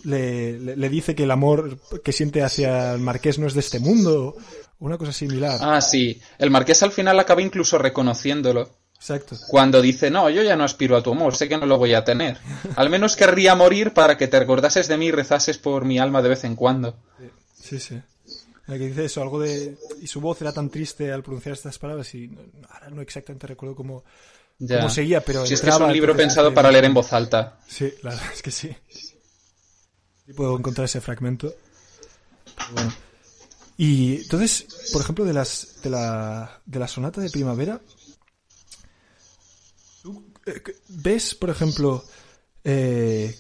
[0.05, 3.79] le, le, dice que el amor que siente hacia el marqués no es de este
[3.79, 4.37] mundo,
[4.81, 5.59] una cosa similar.
[5.63, 8.71] Ah, sí, el marqués al final acaba incluso reconociéndolo
[9.09, 9.37] Exacto.
[9.49, 11.95] Cuando dice, no, yo ya no aspiro a tu amor, sé que no lo voy
[11.95, 12.39] a tener.
[12.77, 16.23] Al menos querría morir para que te recordases de mí y rezases por mi alma
[16.23, 16.97] de vez en cuando.
[17.63, 18.01] Sí, sí.
[18.67, 19.77] La que dice eso, algo de...
[20.03, 22.37] Y su voz era tan triste al pronunciar estas palabras y
[22.69, 24.03] ahora no exactamente recuerdo cómo,
[24.59, 24.79] Ya.
[24.79, 25.47] cómo seguía, pero...
[25.47, 27.61] Si es que es entraba, un libro entonces pensado para leer en voz alta.
[27.69, 28.77] Sí, la verdad es que sí.
[30.27, 31.55] Y puedo encontrar ese fragmento.
[32.57, 32.93] Pero bueno.
[33.79, 37.96] Y entonces, por ejemplo, de las de la, de la sonata de primavera, ¿tú, eh,
[40.89, 42.05] ¿ves, por ejemplo,
[42.65, 43.35] eh,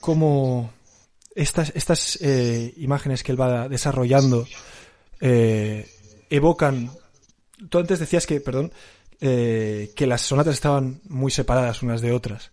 [0.00, 0.72] cómo
[1.34, 4.46] estas, estas eh, imágenes que él va desarrollando
[5.20, 5.88] eh,
[6.30, 6.90] evocan...
[7.68, 8.72] Tú antes decías que, perdón,
[9.20, 12.50] eh, que las sonatas estaban muy separadas unas de otras.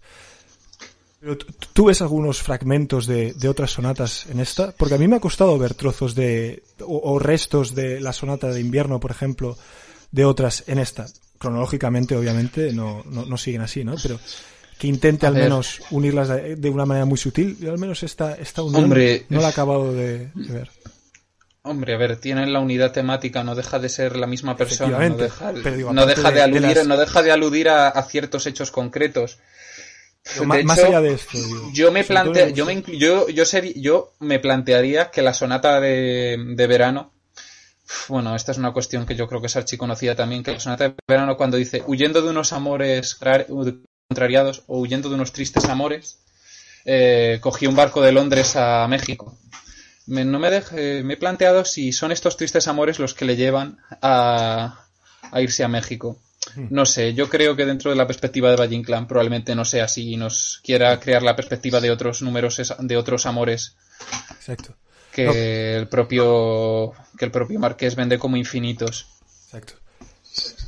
[1.20, 5.16] Pero tú- ves algunos fragmentos de, de otras sonatas en esta, porque a mí me
[5.18, 9.58] ha costado ver trozos de o restos de la sonata de invierno, por ejemplo,
[10.12, 11.08] de otras en esta.
[11.40, 13.96] Cronológicamente, obviamente, no, no, no siguen así, ¿no?
[14.02, 14.20] Pero
[14.78, 15.44] que intente A al ver.
[15.46, 17.58] menos unirlas de, de una manera muy sutil.
[17.60, 20.70] Yo al menos esta, esta unión Hombre, no la he acabado de, de ver.
[21.62, 25.16] Hombre, a ver, tienen la unidad temática, no deja de ser la misma persona, no
[25.18, 28.72] deja, digo, no deja de, aludir, las- no deja de aludir a, a ciertos hechos
[28.72, 29.40] concretos.
[30.24, 34.14] Pero más allá de esto, digo, Yo me plante, yo me yo, yo, seri- yo
[34.20, 37.12] me plantearía que la sonata de, de verano,
[38.08, 40.90] bueno, esta es una cuestión que yo creo que es archiconocida también, que la sonata
[40.90, 43.48] de verano cuando dice huyendo de unos amores rar-
[44.08, 46.20] contrariados o huyendo de unos tristes amores,
[46.86, 49.38] eh, cogí un barco de Londres a México.
[50.08, 53.36] Me, no me, deje- me he planteado si son estos tristes amores los que le
[53.36, 54.86] llevan a,
[55.32, 56.20] a irse a México.
[56.72, 59.84] No sé, yo creo que dentro de la perspectiva de Valle Inclán probablemente no sea
[59.84, 63.76] así y nos quiera crear la perspectiva de otros números, de otros amores
[64.32, 64.74] Exacto,
[65.26, 65.80] que No.
[65.82, 69.08] el propio que el propio Marqués vende como infinitos.
[69.46, 69.74] exacto.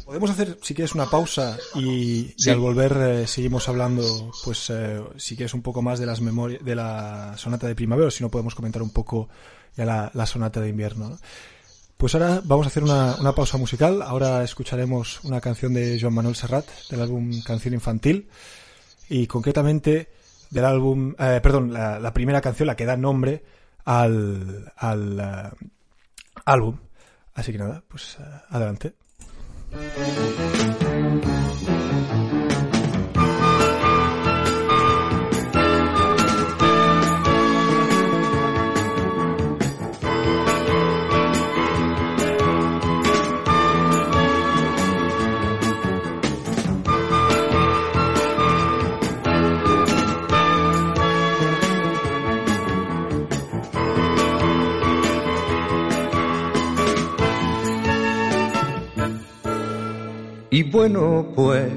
[0.06, 5.38] Podemos hacer, si quieres, una pausa y, al volver eh, seguimos hablando, pues, eh, si
[5.38, 8.30] quieres, un poco más de las memorias, de la sonata de primavera, o si no
[8.30, 9.30] podemos comentar un poco
[9.78, 11.12] ya la, la sonata de invierno.
[11.12, 11.20] ¿no?
[11.96, 14.02] Pues ahora vamos a hacer una, una pausa musical.
[14.02, 18.28] Ahora escucharemos una canción de Joan Manuel Serrat del álbum Canción Infantil
[19.08, 20.10] y concretamente
[20.50, 23.44] del álbum, eh, perdón, la, la primera canción, la que da nombre
[23.86, 25.50] al, al eh,
[26.46, 26.78] álbum.
[27.34, 28.94] Así que nada, pues eh, adelante.
[60.54, 61.72] Y bueno, pues,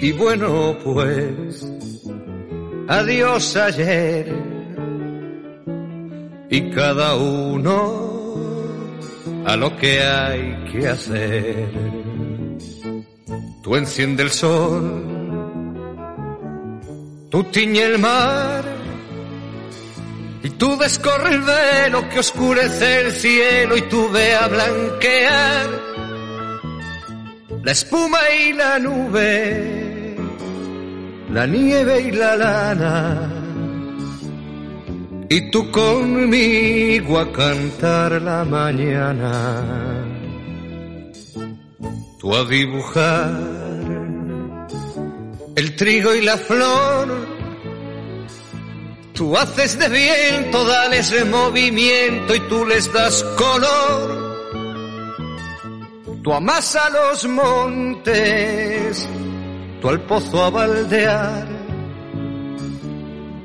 [0.00, 1.66] Y bueno, pues,
[2.86, 4.32] adiós ayer.
[6.50, 8.08] Y cada uno
[9.44, 11.68] a lo que hay que hacer.
[13.64, 15.17] Tú enciende el sol,
[17.30, 18.64] tú tiñe el mar,
[20.42, 25.66] y tú descorre el velo que oscurece el cielo y tú ve a blanquear
[27.62, 30.16] la espuma y la nube,
[31.30, 33.34] la nieve y la lana.
[35.28, 40.08] Y tú conmigo a cantar la mañana
[42.18, 43.57] tú a dibujar
[45.58, 47.08] el trigo y la flor.
[49.12, 54.28] Tú haces de viento, dales de movimiento y tú les das color.
[56.22, 59.08] Tú amasa los montes,
[59.80, 61.48] tú al pozo a baldear.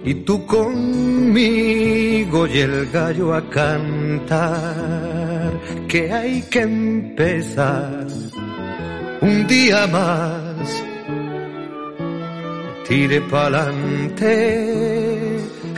[0.05, 5.53] Y tú conmigo y el gallo a cantar,
[5.87, 8.05] que hay que empezar
[9.21, 10.52] un día más.
[12.93, 14.37] Tire pa'lante,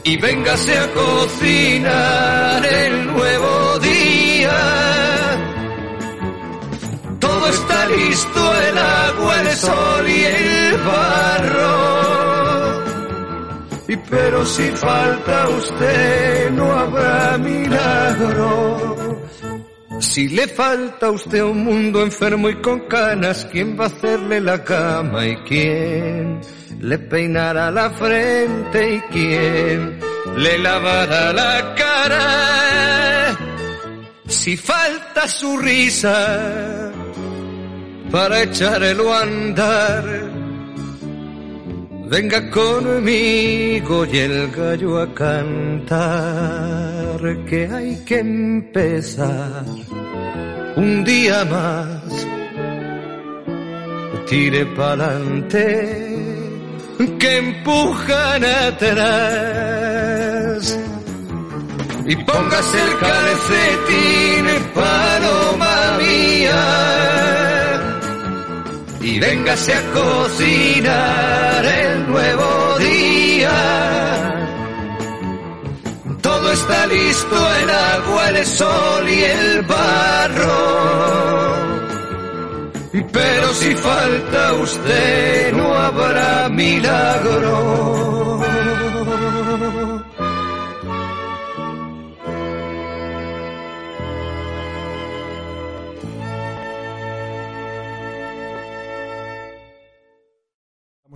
[0.03, 4.59] y véngase a cocinar el nuevo día.
[7.19, 11.98] Todo está listo, el agua, el sol y el barro.
[13.89, 19.19] Y pero si falta usted no habrá milagro.
[19.99, 24.41] Si le falta a usted un mundo enfermo y con canas, ¿quién va a hacerle
[24.41, 26.39] la cama y quién
[26.79, 29.99] le peinará la frente y quién
[30.37, 33.37] le lavará la cara?
[34.27, 36.91] Si falta su risa
[38.11, 40.38] para echarlo a andar,
[42.09, 45.99] Venga conmigo y el gallo a cantar
[47.47, 49.63] que hay que empezar
[50.75, 52.27] un día más.
[54.25, 55.67] Tire pa'lante
[57.19, 59.59] que empujan atrás.
[62.07, 67.38] Y póngase el calcetín, paloma mía
[69.09, 73.57] y véngase a cocinar el nuevo día.
[76.21, 80.59] Todo está listo, el agua, el sol y el barro.
[83.11, 88.39] Pero si falta usted, no habrá milagro.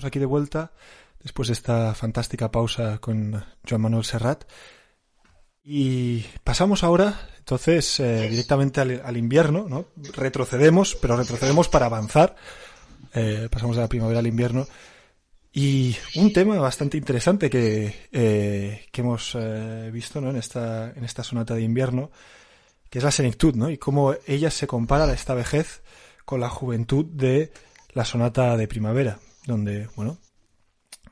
[0.06, 0.72] Aquí de vuelta
[1.24, 4.44] después de esta fantástica pausa con Joan Manuel Serrat.
[5.64, 9.86] Y pasamos ahora, entonces, eh, directamente al, invierno, ¿no?
[10.14, 12.36] Retrocedemos, pero retrocedemos para avanzar.
[13.14, 14.68] Eh, pasamos de la primavera al invierno.
[15.54, 19.38] Y un tema bastante interesante que, eh, que hemos
[19.92, 20.32] visto ¿no?
[20.32, 22.12] en, esta, en esta sonata de invierno,
[22.90, 23.70] que es la senectud, ¿no?
[23.70, 25.84] Y cómo ella se compara a esta vejez
[26.26, 27.54] con la juventud de
[27.94, 30.18] la sonata de primavera donde, bueno,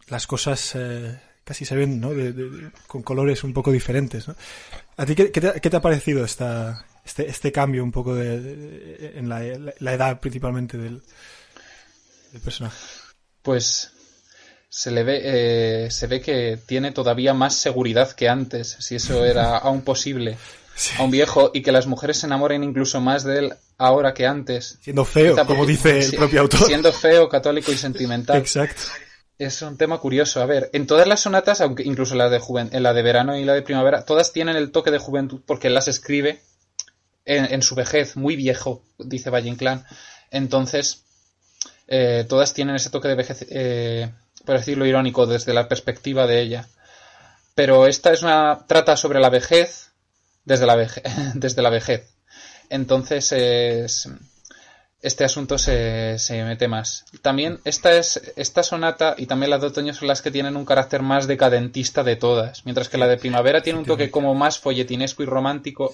[0.07, 2.11] las cosas eh, casi se ven, ¿no?
[2.87, 4.35] con colores un poco diferentes, ¿no?
[4.97, 9.43] ¿A ti qué, te, ha parecido esta, este, este cambio un poco de, en la,
[9.43, 11.01] edad principalmente del,
[12.43, 12.77] personaje?
[13.41, 13.91] Pues
[14.69, 19.25] se le ve eh, se ve que tiene todavía más seguridad que antes, si eso
[19.25, 20.37] era aún posible.
[20.97, 24.25] A un viejo y que las mujeres se enamoren incluso más de él ahora que
[24.25, 24.77] antes.
[24.81, 26.67] Siendo feo, como dice el propio autor.
[26.67, 28.37] Siendo feo, católico y sentimental.
[28.37, 28.83] Exacto.
[29.37, 30.39] Es un tema curioso.
[30.39, 32.39] A ver, en todas las sonatas, aunque incluso la de
[32.71, 35.67] en la de verano y la de primavera, todas tienen el toque de juventud porque
[35.67, 36.41] él las escribe
[37.25, 39.85] en, su vejez, muy viejo, dice Valle Inclán.
[40.29, 41.03] Entonces,
[41.87, 44.11] eh, todas tienen ese toque de vejez, eh,
[44.45, 46.67] por decirlo irónico, desde la perspectiva de ella.
[47.55, 49.91] Pero esta es una trata sobre la vejez
[50.45, 51.03] desde la vejez.
[51.33, 52.20] desde la vejez.
[52.71, 53.33] Entonces
[55.01, 57.05] este asunto se, se, mete más.
[57.21, 60.65] También esta es esta sonata y también las de otoño son las que tienen un
[60.65, 64.57] carácter más decadentista de todas, mientras que la de primavera tiene un toque como más
[64.57, 65.93] folletinesco y romántico.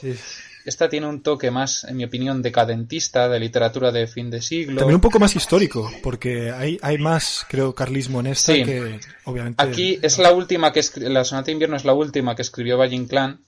[0.65, 4.79] Esta tiene un toque más, en mi opinión, decadentista, de literatura de fin de siglo.
[4.79, 9.63] También un poco más histórico, porque hay, hay más, creo, carlismo en esta que, obviamente...
[9.63, 10.81] Aquí es la última que...
[10.97, 13.46] La sonata de invierno es la última que escribió Valle Inclán,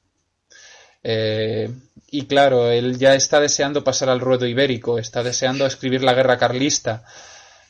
[1.04, 1.72] eh,
[2.12, 6.38] y claro, él ya está deseando pasar al ruedo ibérico, está deseando escribir la guerra
[6.38, 7.04] carlista,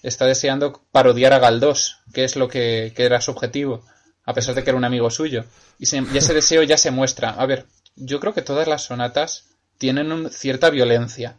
[0.02, 3.86] está deseando parodiar a Galdós, que es lo que, era su objetivo,
[4.26, 5.46] a pesar de que era un amigo suyo.
[5.78, 7.32] Y, ese deseo ya se muestra.
[7.32, 7.66] A ver,
[7.96, 11.38] yo creo que todas las sonatas tienen cierta violencia.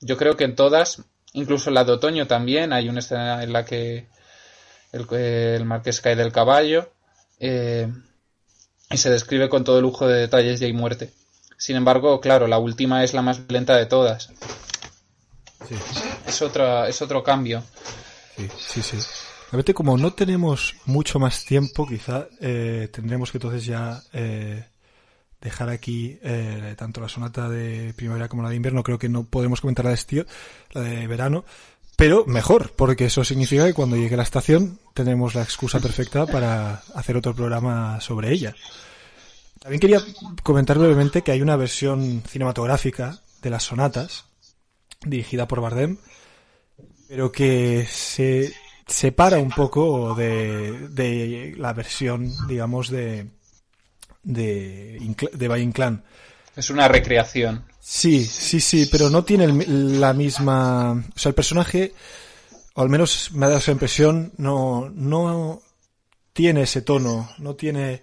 [0.00, 1.02] Yo creo que en todas,
[1.32, 4.06] incluso la de otoño también, hay una escena en la que
[4.92, 6.92] el, marqués cae del caballo.
[7.40, 7.88] Eh,
[8.90, 11.12] y se describe con todo lujo de detalles de y muerte.
[11.56, 14.32] Sin embargo, claro, la última es la más lenta de todas.
[15.68, 15.76] Sí.
[16.26, 17.62] Es, otra, es otro cambio.
[18.36, 18.96] Sí, sí, sí.
[19.52, 24.64] A ver, como no tenemos mucho más tiempo, quizá eh, tendremos que entonces ya eh,
[25.40, 28.82] dejar aquí eh, tanto la sonata de primavera como la de invierno.
[28.82, 30.26] Creo que no podemos comentar la de estío,
[30.70, 31.44] la de verano,
[32.00, 36.82] pero mejor, porque eso significa que cuando llegue la estación tenemos la excusa perfecta para
[36.94, 38.54] hacer otro programa sobre ella.
[39.58, 40.00] También quería
[40.42, 44.24] comentar brevemente que hay una versión cinematográfica de las sonatas,
[45.04, 45.98] dirigida por Bardem,
[47.06, 48.54] pero que se
[48.86, 53.28] separa un poco de, la versión, digamos, de,
[54.22, 56.02] de, de Valle Inclán.
[56.56, 57.64] Es una recreación.
[57.80, 60.92] Sí, sí, sí, pero no tiene la misma...
[60.92, 61.94] O sea, el personaje,
[62.74, 65.62] o al menos me ha dado esa impresión, no, no
[66.32, 68.02] tiene ese tono, no tiene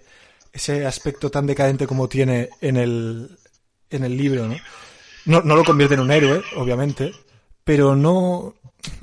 [0.52, 3.38] ese aspecto tan decadente como tiene en el,
[3.90, 4.56] en el libro, ¿no?
[5.24, 7.12] No, no lo convierte en un héroe, obviamente,
[7.64, 8.54] pero no,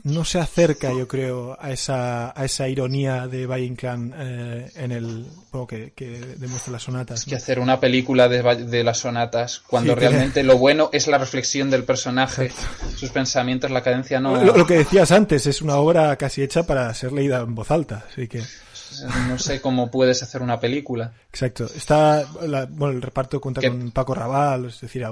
[0.04, 4.92] no se acerca, yo creo, a esa, a esa ironía de Valle Inclán eh, en
[4.92, 7.22] el bueno, que, que, demuestra las sonatas.
[7.22, 11.08] Es que hacer una película de, de las sonatas, cuando sí, realmente lo bueno es
[11.08, 12.98] la reflexión del personaje, Exacto.
[12.98, 14.44] sus pensamientos, la cadencia no.
[14.44, 17.72] Lo, lo, que decías antes, es una obra casi hecha para ser leída en voz
[17.72, 18.44] alta, así que.
[19.28, 21.14] No sé cómo puedes hacer una película.
[21.30, 21.66] Exacto.
[21.76, 23.70] Está, la, bueno, el reparto cuenta ¿Qué?
[23.70, 25.06] con Paco Raval, es decir,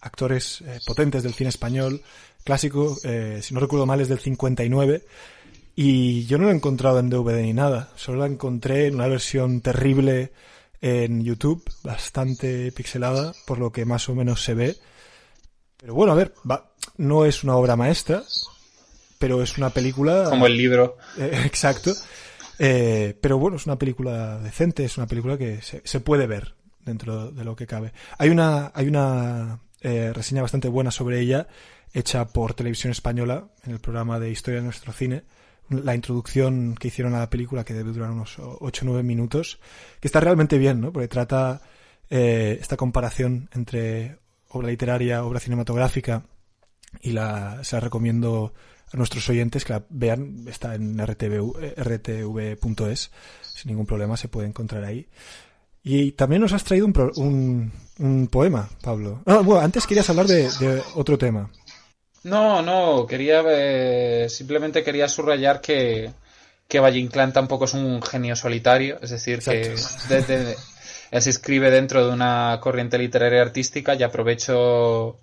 [0.00, 2.02] actores eh, potentes del cine español
[2.44, 5.04] clásico, eh, si no recuerdo mal es del 59
[5.74, 9.06] y yo no lo he encontrado en DVD ni nada, solo la encontré en una
[9.06, 10.32] versión terrible
[10.80, 14.76] en YouTube, bastante pixelada por lo que más o menos se ve.
[15.76, 18.22] Pero bueno, a ver, va, no es una obra maestra,
[19.18, 20.26] pero es una película...
[20.28, 20.96] Como el libro.
[21.16, 21.92] Eh, exacto.
[22.58, 26.54] Eh, pero bueno, es una película decente, es una película que se, se puede ver
[26.84, 27.92] dentro de lo que cabe.
[28.18, 31.48] Hay una, hay una eh, reseña bastante buena sobre ella
[31.92, 35.24] hecha por Televisión Española en el programa de Historia de nuestro cine.
[35.68, 39.58] La introducción que hicieron a la película, que debe durar unos 8 o 9 minutos,
[40.00, 40.92] que está realmente bien, ¿no?
[40.92, 41.62] Porque trata
[42.10, 44.18] eh, esta comparación entre
[44.48, 46.24] obra literaria, obra cinematográfica,
[47.00, 48.52] y la, se la recomiendo
[48.92, 53.10] a nuestros oyentes que la vean, está en RTV, rtv.es,
[53.54, 55.08] sin ningún problema se puede encontrar ahí.
[55.82, 59.22] Y también nos has traído un, pro, un, un poema, Pablo.
[59.26, 61.50] Ah, bueno, antes querías hablar de otro tema.
[62.24, 66.12] No, no, quería eh, simplemente quería subrayar que,
[66.68, 70.16] que Valle Inclán tampoco es un genio solitario, es decir, Exacto.
[70.16, 70.56] que
[71.10, 75.18] él se escribe dentro de una corriente literaria artística y aprovecho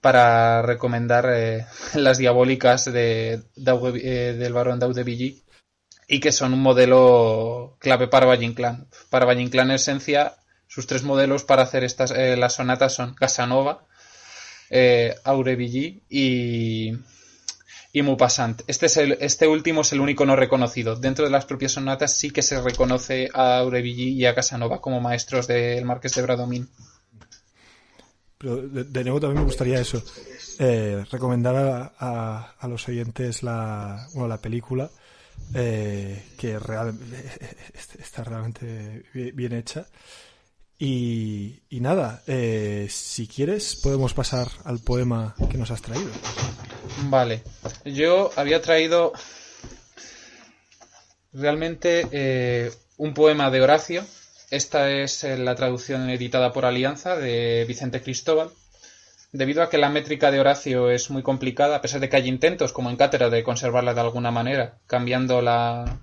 [0.00, 5.42] para recomendar eh, las diabólicas de, de eh, del barón Daudevilly
[6.06, 8.88] y que son un modelo clave para Valle Inclán.
[9.08, 10.34] Para Valle Inclán, en esencia,
[10.66, 13.86] sus tres modelos para hacer estas eh, las sonatas son Casanova,
[14.70, 15.14] eh,
[16.08, 16.98] y, y.
[18.66, 20.96] Este, es el, este último es el único no reconocido.
[20.96, 25.00] Dentro de las propias sonatas sí que se reconoce a Aurevilly y a Casanova como
[25.00, 26.68] maestros del Marqués de Bradomín.
[28.36, 30.02] Pero de, nuevo también me gustaría eso,
[30.58, 34.90] eh, recomendar a, a, los oyentes la, bueno, la película,
[35.54, 36.98] eh, que real,
[37.98, 39.86] está realmente bien hecha.
[40.86, 46.10] Y, nada, eh, si quieres podemos pasar al poema que nos has traído.
[47.04, 47.42] Vale,
[47.86, 49.14] yo había traído
[51.32, 54.04] realmente eh, un poema de Horacio.
[54.50, 58.50] Esta es eh, la traducción editada por Alianza de Vicente Cristóbal.
[59.32, 62.28] Debido a que la métrica de Horacio es muy complicada, a pesar de que hay
[62.28, 65.98] intentos, como en cátedra, de conservarla de alguna manera, cambiando la,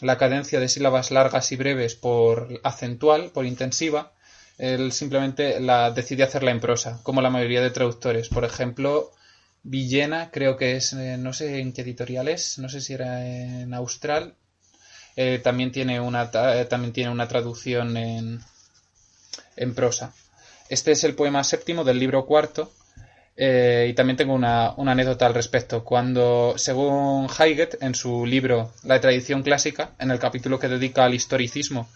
[0.00, 4.12] la cadencia de sílabas largas y breves por acentual, por intensiva,
[4.58, 8.28] él simplemente la decide hacerla en prosa, como la mayoría de traductores.
[8.28, 9.12] Por ejemplo,
[9.62, 13.26] Villena, creo que es, eh, no sé en qué editorial es, no sé si era
[13.26, 14.34] en Austral,
[15.16, 18.40] eh, también, tiene una, eh, también tiene una traducción en,
[19.56, 20.12] en prosa.
[20.68, 22.72] Este es el poema séptimo del libro cuarto,
[23.36, 25.84] eh, y también tengo una, anécdota al respecto.
[25.84, 31.14] Cuando, según Heiget, en su libro La tradición clásica, en el capítulo que dedica al
[31.14, 31.88] historicismo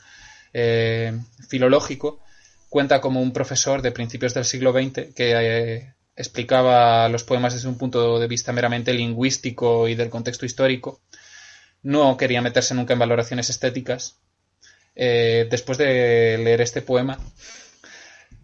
[0.53, 1.19] eh,
[1.49, 2.21] filológico,
[2.69, 7.69] cuenta como un profesor de principios del siglo XX que eh, explicaba los poemas desde
[7.69, 11.01] un punto de vista meramente lingüístico y del contexto histórico.
[11.83, 14.17] No quería meterse nunca en valoraciones estéticas.
[14.97, 17.21] Después de leer este poema,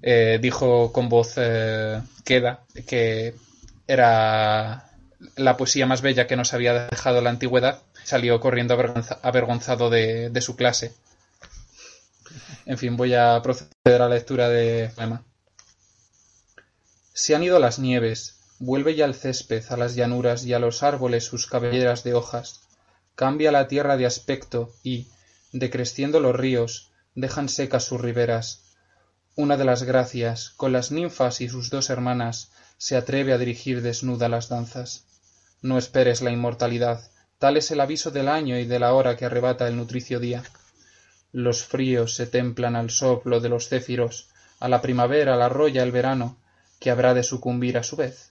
[0.06, 3.34] eh, dijo con voz eh, queda que
[3.86, 4.90] era
[5.36, 7.82] la poesía más bella que nos había dejado la antigüedad.
[8.04, 10.92] Salió corriendo avergonza avergonzado de, de, su clase.
[12.66, 15.24] En fin, voy a proceder a la lectura de poema.
[17.14, 20.82] Se han ido las nieves, vuelve ya el césped a las llanuras y a los
[20.82, 22.60] árboles sus cabelleras de hojas.
[23.14, 25.08] Cambia la tierra de aspecto y,
[25.52, 28.63] decreciendo los ríos, dejan secas sus riberas
[29.36, 33.82] una de las gracias, con las ninfas y sus dos hermanas, se atreve a dirigir
[33.82, 35.06] desnuda las danzas.
[35.60, 39.24] No esperes la inmortalidad, tal es el aviso del año y de la hora que
[39.24, 40.44] arrebata el nutricio día.
[41.32, 44.28] Los fríos se templan al soplo de los céfiros,
[44.60, 46.36] a la primavera la arrolla el verano,
[46.78, 48.30] que habrá de sucumbir a su vez,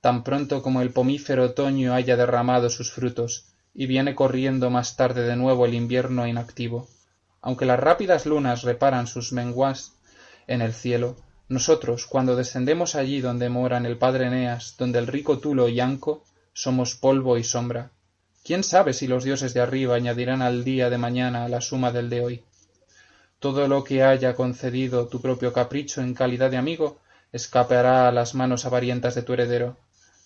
[0.00, 5.24] tan pronto como el pomífero otoño haya derramado sus frutos, y viene corriendo más tarde
[5.24, 6.88] de nuevo el invierno inactivo.
[7.42, 9.92] Aunque las rápidas lunas reparan sus menguas
[10.48, 11.16] en el cielo,
[11.48, 16.24] nosotros, cuando descendemos allí donde moran el padre Eneas, donde el rico Tulo y Anco,
[16.52, 17.90] somos polvo y sombra.
[18.44, 22.10] ¿Quién sabe si los dioses de arriba añadirán al día de mañana la suma del
[22.10, 22.44] de hoy?
[23.38, 26.98] Todo lo que haya concedido tu propio capricho en calidad de amigo
[27.32, 29.76] escapará a las manos avarientas de tu heredero.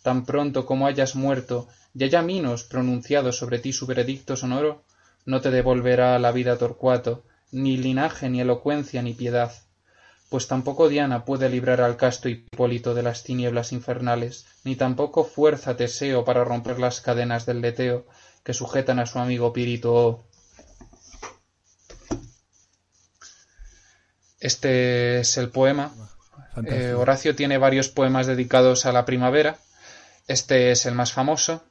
[0.03, 4.83] tan pronto como hayas muerto y haya Minos pronunciado sobre ti su veredicto sonoro,
[5.25, 9.53] no te devolverá la vida Torcuato, ni linaje, ni elocuencia, ni piedad,
[10.33, 15.77] pues tampoco Diana puede librar al casto Hipólito de las tinieblas infernales, ni tampoco fuerza
[15.77, 18.07] Teseo para romper las cadenas del leteo
[18.43, 20.25] que sujetan a su amigo Pirito.
[24.41, 25.93] Este es el poema.
[26.67, 29.59] Eh, Horacio tiene varios poemas dedicados a la primavera.
[30.29, 31.63] Este es el más famoso.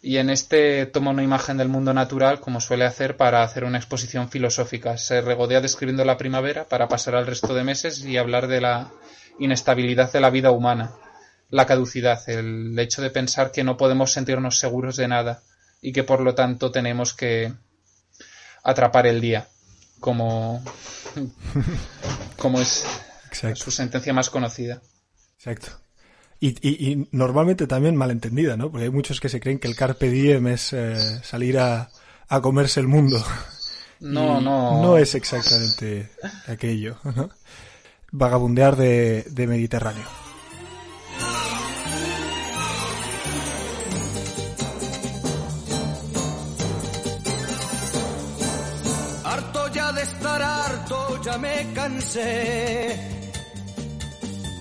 [0.00, 3.78] Y en este toma una imagen del mundo natural, como suele hacer para hacer una
[3.78, 4.96] exposición filosófica.
[4.96, 8.92] Se regodea describiendo la primavera para pasar al resto de meses y hablar de la
[9.38, 10.92] inestabilidad de la vida humana,
[11.50, 15.42] la caducidad, el hecho de pensar que no podemos sentirnos seguros de nada
[15.80, 17.52] y que por lo tanto tenemos que
[18.62, 19.48] atrapar el día
[20.00, 20.62] como,
[22.36, 22.84] como es
[23.54, 24.80] su sentencia más conocida.
[25.38, 25.87] Exacto.
[26.40, 28.70] Y, y, normalmente también malentendida, ¿no?
[28.70, 31.90] Porque hay muchos que se creen que el carpe diem es eh, salir a,
[32.28, 33.22] a, comerse el mundo.
[34.00, 34.80] No, no.
[34.80, 36.08] No es exactamente
[36.46, 37.30] aquello, ¿no?
[38.12, 40.06] Vagabundear de, de Mediterráneo.
[51.22, 53.27] ya me cansé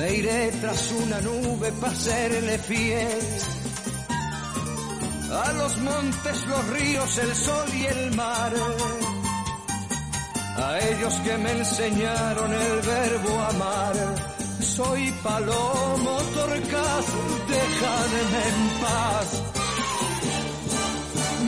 [0.00, 3.18] me iré tras una nube para serle fiel.
[5.44, 8.52] A los montes, los ríos, el sol y el mar.
[10.56, 13.96] A ellos que me enseñaron el verbo amar.
[14.60, 17.06] Soy palomo torcaz,
[17.54, 19.28] déjame en paz.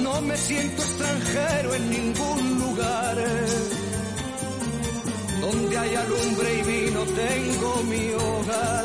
[0.02, 3.16] No me siento extranjero en ningún lugar
[5.42, 8.84] donde hay alumbre y vino tengo mi hogar.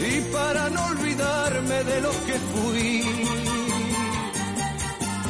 [0.00, 3.04] Y para no olvidarme de lo que fui,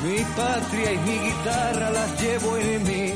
[0.05, 3.13] mi patria y mi guitarra las llevo en mí.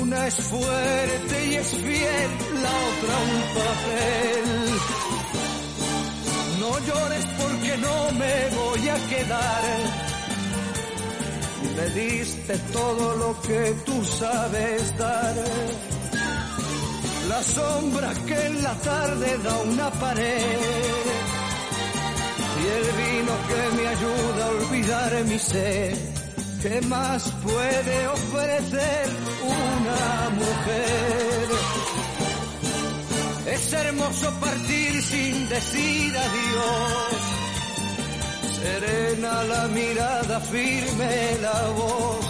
[0.00, 2.30] Una es fuerte y es fiel,
[2.64, 4.46] la otra un papel.
[6.60, 10.07] No llores porque no me voy a quedar
[11.78, 15.36] me diste todo lo que tú sabes dar.
[17.28, 20.58] La sombra que en la tarde da una pared.
[22.60, 25.94] Y el vino que me ayuda a olvidar mi sed.
[26.62, 29.06] ¿Qué más puede ofrecer
[29.56, 31.46] una mujer?
[33.54, 37.47] Es hermoso partir sin decir adiós
[38.68, 41.12] serena la mirada, firme
[41.46, 42.26] la voz.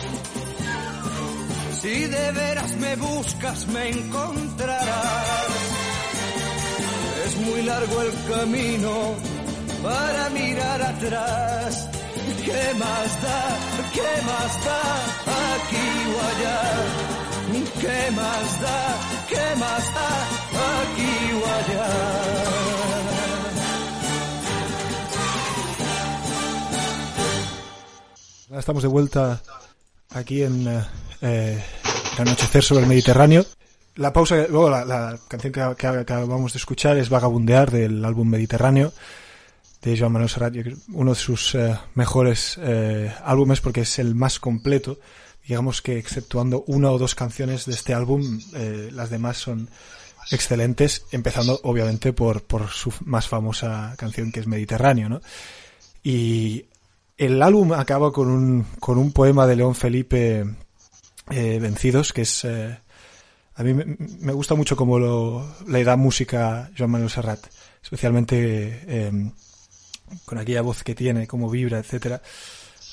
[1.81, 5.53] Si de veras me buscas, me encontrarás.
[7.25, 8.95] Es muy largo el camino
[9.83, 11.73] para mirar atrás.
[12.47, 13.43] ¿Qué más da?
[13.97, 14.83] ¿Qué más da?
[15.53, 16.61] Aquí o allá.
[17.83, 18.81] ¿Qué más da?
[19.33, 20.11] ¿Qué más da?
[20.79, 23.38] Aquí o allá.
[28.51, 29.43] Estamos de vuelta
[30.11, 30.83] aquí en eh,
[31.21, 31.63] eh,
[32.15, 33.45] el anochecer sobre el Mediterráneo.
[33.97, 38.95] La pausa, luego la, canción que, que, acabamos de escuchar es Vagabundear del álbum Mediterráneo
[39.83, 40.55] de Joan Manuel Serrat,
[40.93, 42.59] uno de sus eh, mejores
[43.23, 44.99] álbumes porque es el más completo.
[45.47, 48.41] Digamos que exceptuando una o dos canciones de este álbum,
[48.93, 49.69] las demás son
[50.31, 55.21] excelentes, empezando obviamente por, por su más famosa canción que es Mediterráneo, ¿no?
[56.03, 56.65] Y
[57.19, 60.47] el álbum acaba con un, con un poema de León Felipe
[61.31, 62.45] eh, Vencidos, que es...
[62.45, 62.79] Eh,
[63.57, 67.41] a mí me, gusta mucho cómo lo, le da música Joan Manuel Serrat,
[67.83, 69.33] especialmente eh,
[70.25, 72.23] con aquella voz que tiene, cómo vibra, etcétera.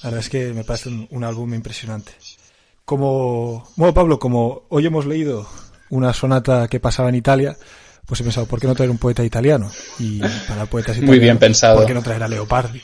[0.01, 2.13] La verdad es que me parece un, un, álbum impresionante.
[2.83, 5.47] Como, bueno, Pablo, como hoy hemos leído
[5.91, 7.55] una sonata que pasaba en Italia,
[8.07, 9.69] pues he pensado, ¿por qué no traer un poeta italiano?
[9.99, 11.77] Y para poetas italianos, Muy bien pensado.
[11.77, 12.81] ¿por qué no traer a Leopardi?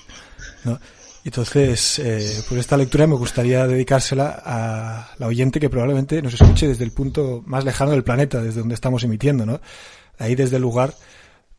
[0.65, 0.79] ¿no?
[1.23, 6.67] Entonces, eh, pues esta lectura me gustaría dedicársela a la oyente que probablemente nos escuche
[6.67, 9.61] desde el punto más lejano del planeta, desde donde estamos emitiendo, ¿no?
[10.17, 10.95] Ahí desde el lugar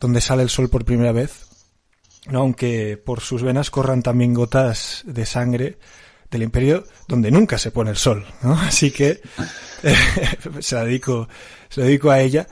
[0.00, 1.52] donde sale el sol por primera vez
[2.28, 5.78] aunque por sus venas corran también gotas de sangre
[6.30, 8.52] del imperio donde nunca se pone el sol, ¿no?
[8.60, 9.20] Así que
[9.82, 9.96] eh,
[10.60, 11.28] se, la dedico,
[11.68, 12.46] se dedico a ella.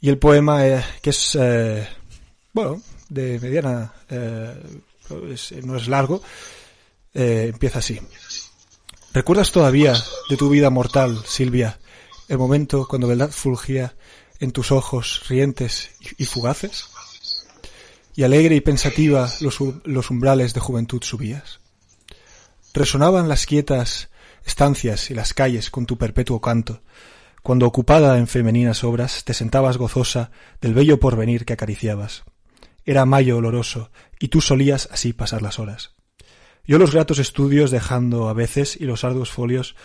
[0.00, 1.86] Y el poema, eh, que es, eh,
[2.52, 3.92] bueno, de mediana,
[5.62, 6.22] no es largo,
[7.14, 8.00] empieza así.
[9.12, 9.94] ¿Recuerdas todavía
[10.28, 11.78] de tu vida mortal, Silvia,
[12.28, 13.96] el momento cuando verdad fulgía
[14.40, 16.84] en tus ojos rientes y fugaces?
[18.14, 21.60] Y alegre y pensativa los, los umbrales de juventud subías.
[22.74, 24.10] Resonaban las quietas
[24.44, 26.82] estancias y las calles con tu perpetuo canto,
[27.42, 30.30] cuando ocupada en femeninas obras te sentabas gozosa
[30.60, 32.24] del bello porvenir que acariciabas.
[32.86, 35.92] Era mayo oloroso, y tú solías así pasar las horas.
[36.64, 39.76] Yo los gratos estudios dejando a veces y los arduos folios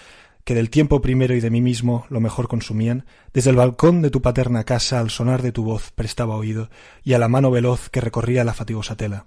[0.43, 4.09] que del tiempo primero y de mí mismo lo mejor consumían, desde el balcón de
[4.09, 6.69] tu paterna casa al sonar de tu voz prestaba oído,
[7.03, 9.25] y a la mano veloz que recorría la fatigosa tela.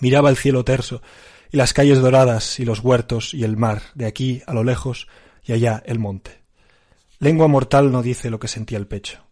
[0.00, 1.02] Miraba el cielo terso,
[1.50, 5.08] y las calles doradas, y los huertos, y el mar, de aquí a lo lejos,
[5.44, 6.42] y allá el monte.
[7.18, 9.27] Lengua mortal no dice lo que sentía el pecho.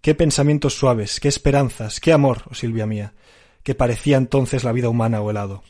[0.00, 3.12] Qué pensamientos suaves, qué esperanzas, qué amor, oh Silvia mía,
[3.62, 5.62] que parecía entonces la vida humana o helado.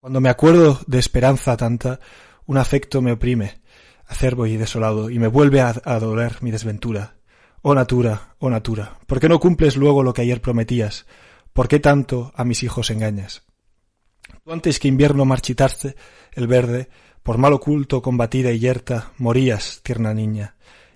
[0.00, 1.98] Cuando me acuerdo de esperanza tanta,
[2.44, 3.62] un afecto me oprime,
[4.06, 7.16] acerbo y desolado, y me vuelve a, doler mi desventura.
[7.62, 11.06] Oh natura, oh natura, ¿por qué no cumples luego lo que ayer prometías?
[11.54, 13.44] ¿Por qué tanto a mis hijos engañas?
[14.44, 15.96] Tú antes que invierno marchitaste
[16.32, 16.90] el verde,
[17.22, 20.53] por mal oculto, combatida y yerta, morías, tierna niña,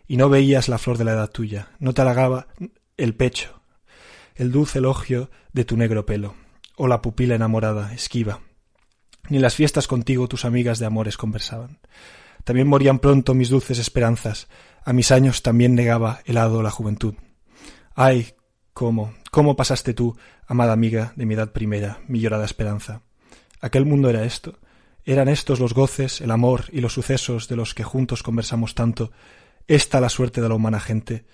[0.08, 2.48] y no veías la flor de la edad tuya, no te halagaba
[2.96, 3.60] el pecho,
[4.34, 6.34] el dulce elogio de tu negro pelo,
[6.76, 8.40] o la pupila enamorada, esquiva,
[9.28, 11.78] ni las fiestas contigo tus amigas de amores conversaban.
[12.44, 14.48] También morían pronto mis dulces esperanzas,
[14.84, 17.14] a mis años también negaba helado la juventud.
[17.94, 18.32] Ay,
[18.72, 23.02] cómo, cómo pasaste tú, amada amiga de mi edad primera, mi llorada esperanza.
[23.60, 24.58] Aquel mundo era esto.
[25.04, 29.10] Eran estos los goces, el amor y los sucesos de los que juntos conversamos tanto.
[29.68, 31.26] Esta la suerte de la humana gente.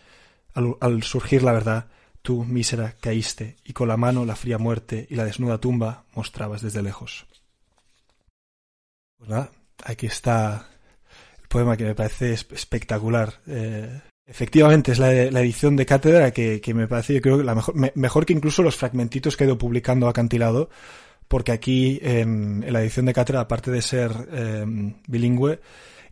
[0.55, 1.87] Al, surgir la verdad,
[2.21, 6.61] tú, mísera, caíste, y con la mano la fría muerte y la desnuda tumba mostrabas
[6.61, 7.27] desde lejos.
[9.17, 9.31] Pues
[9.85, 10.69] aquí está
[11.41, 13.41] el poema que me parece espectacular.
[13.47, 18.27] Eh, efectivamente, es la, edición de cátedra que, me parece, yo creo, la mejor, mejor
[18.27, 20.71] que incluso los fragmentitos que he ido publicando acantilado,
[21.29, 25.61] porque aquí en, la edición de cátedra, aparte de ser em, bilingüe,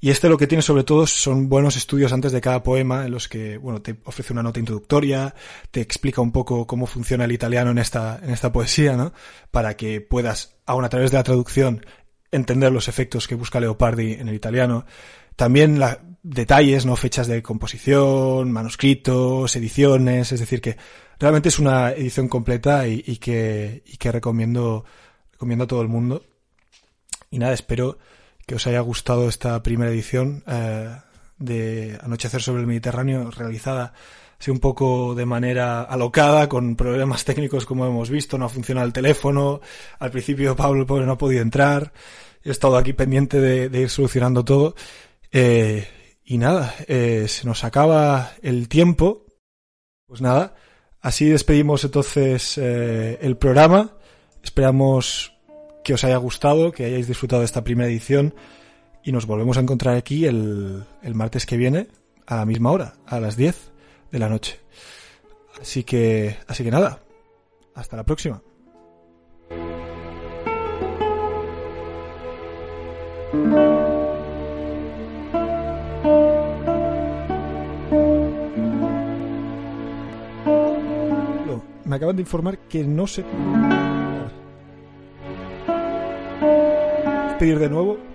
[0.04, 3.12] y este lo que tiene sobre todo son buenos estudios antes de cada poema en
[3.12, 5.32] los que, bueno, te ofrece una nota introductoria,
[5.70, 9.12] te explica un poco cómo funciona el italiano en esta, en esta poesía, ¿no?
[9.52, 11.86] Para que puedas, aún a través de la traducción,
[12.32, 14.86] entender los efectos que busca Leopardi en el italiano.
[15.36, 16.96] También la, detalles, ¿no?
[16.96, 20.76] Fechas de composición, manuscritos, ediciones, es decir que
[21.20, 24.84] realmente es una edición completa y, que, y que recomiendo,
[25.30, 26.24] recomiendo a todo el mundo.
[27.30, 27.98] Y nada, espero
[28.46, 30.96] que os haya gustado esta primera edición eh,
[31.38, 33.92] de Anochecer sobre el Mediterráneo realizada
[34.42, 38.86] así un poco de manera alocada, con problemas técnicos como hemos visto, no ha funcionado
[38.86, 39.60] el teléfono,
[40.00, 41.92] al principio Pablo pobre no ha podido entrar,
[42.42, 44.74] he estado aquí pendiente de, ir solucionando todo,
[45.30, 45.86] eh,
[46.24, 49.26] y nada, eh, se nos acaba el tiempo,
[50.06, 50.56] pues nada,
[51.00, 53.92] así despedimos entonces eh, el programa,
[54.42, 55.34] esperamos
[55.84, 58.34] que os haya gustado, que hayáis disfrutado de esta primera edición,
[59.04, 61.88] y nos volvemos a encontrar aquí el, el martes que viene,
[62.26, 63.72] a la misma hora, a las 10
[64.10, 64.60] de la noche.
[65.60, 67.02] Así que, así que nada,
[67.74, 68.42] hasta la próxima.
[81.92, 83.22] me acaban de informar que no se...
[87.42, 88.11] Pedir de nuevo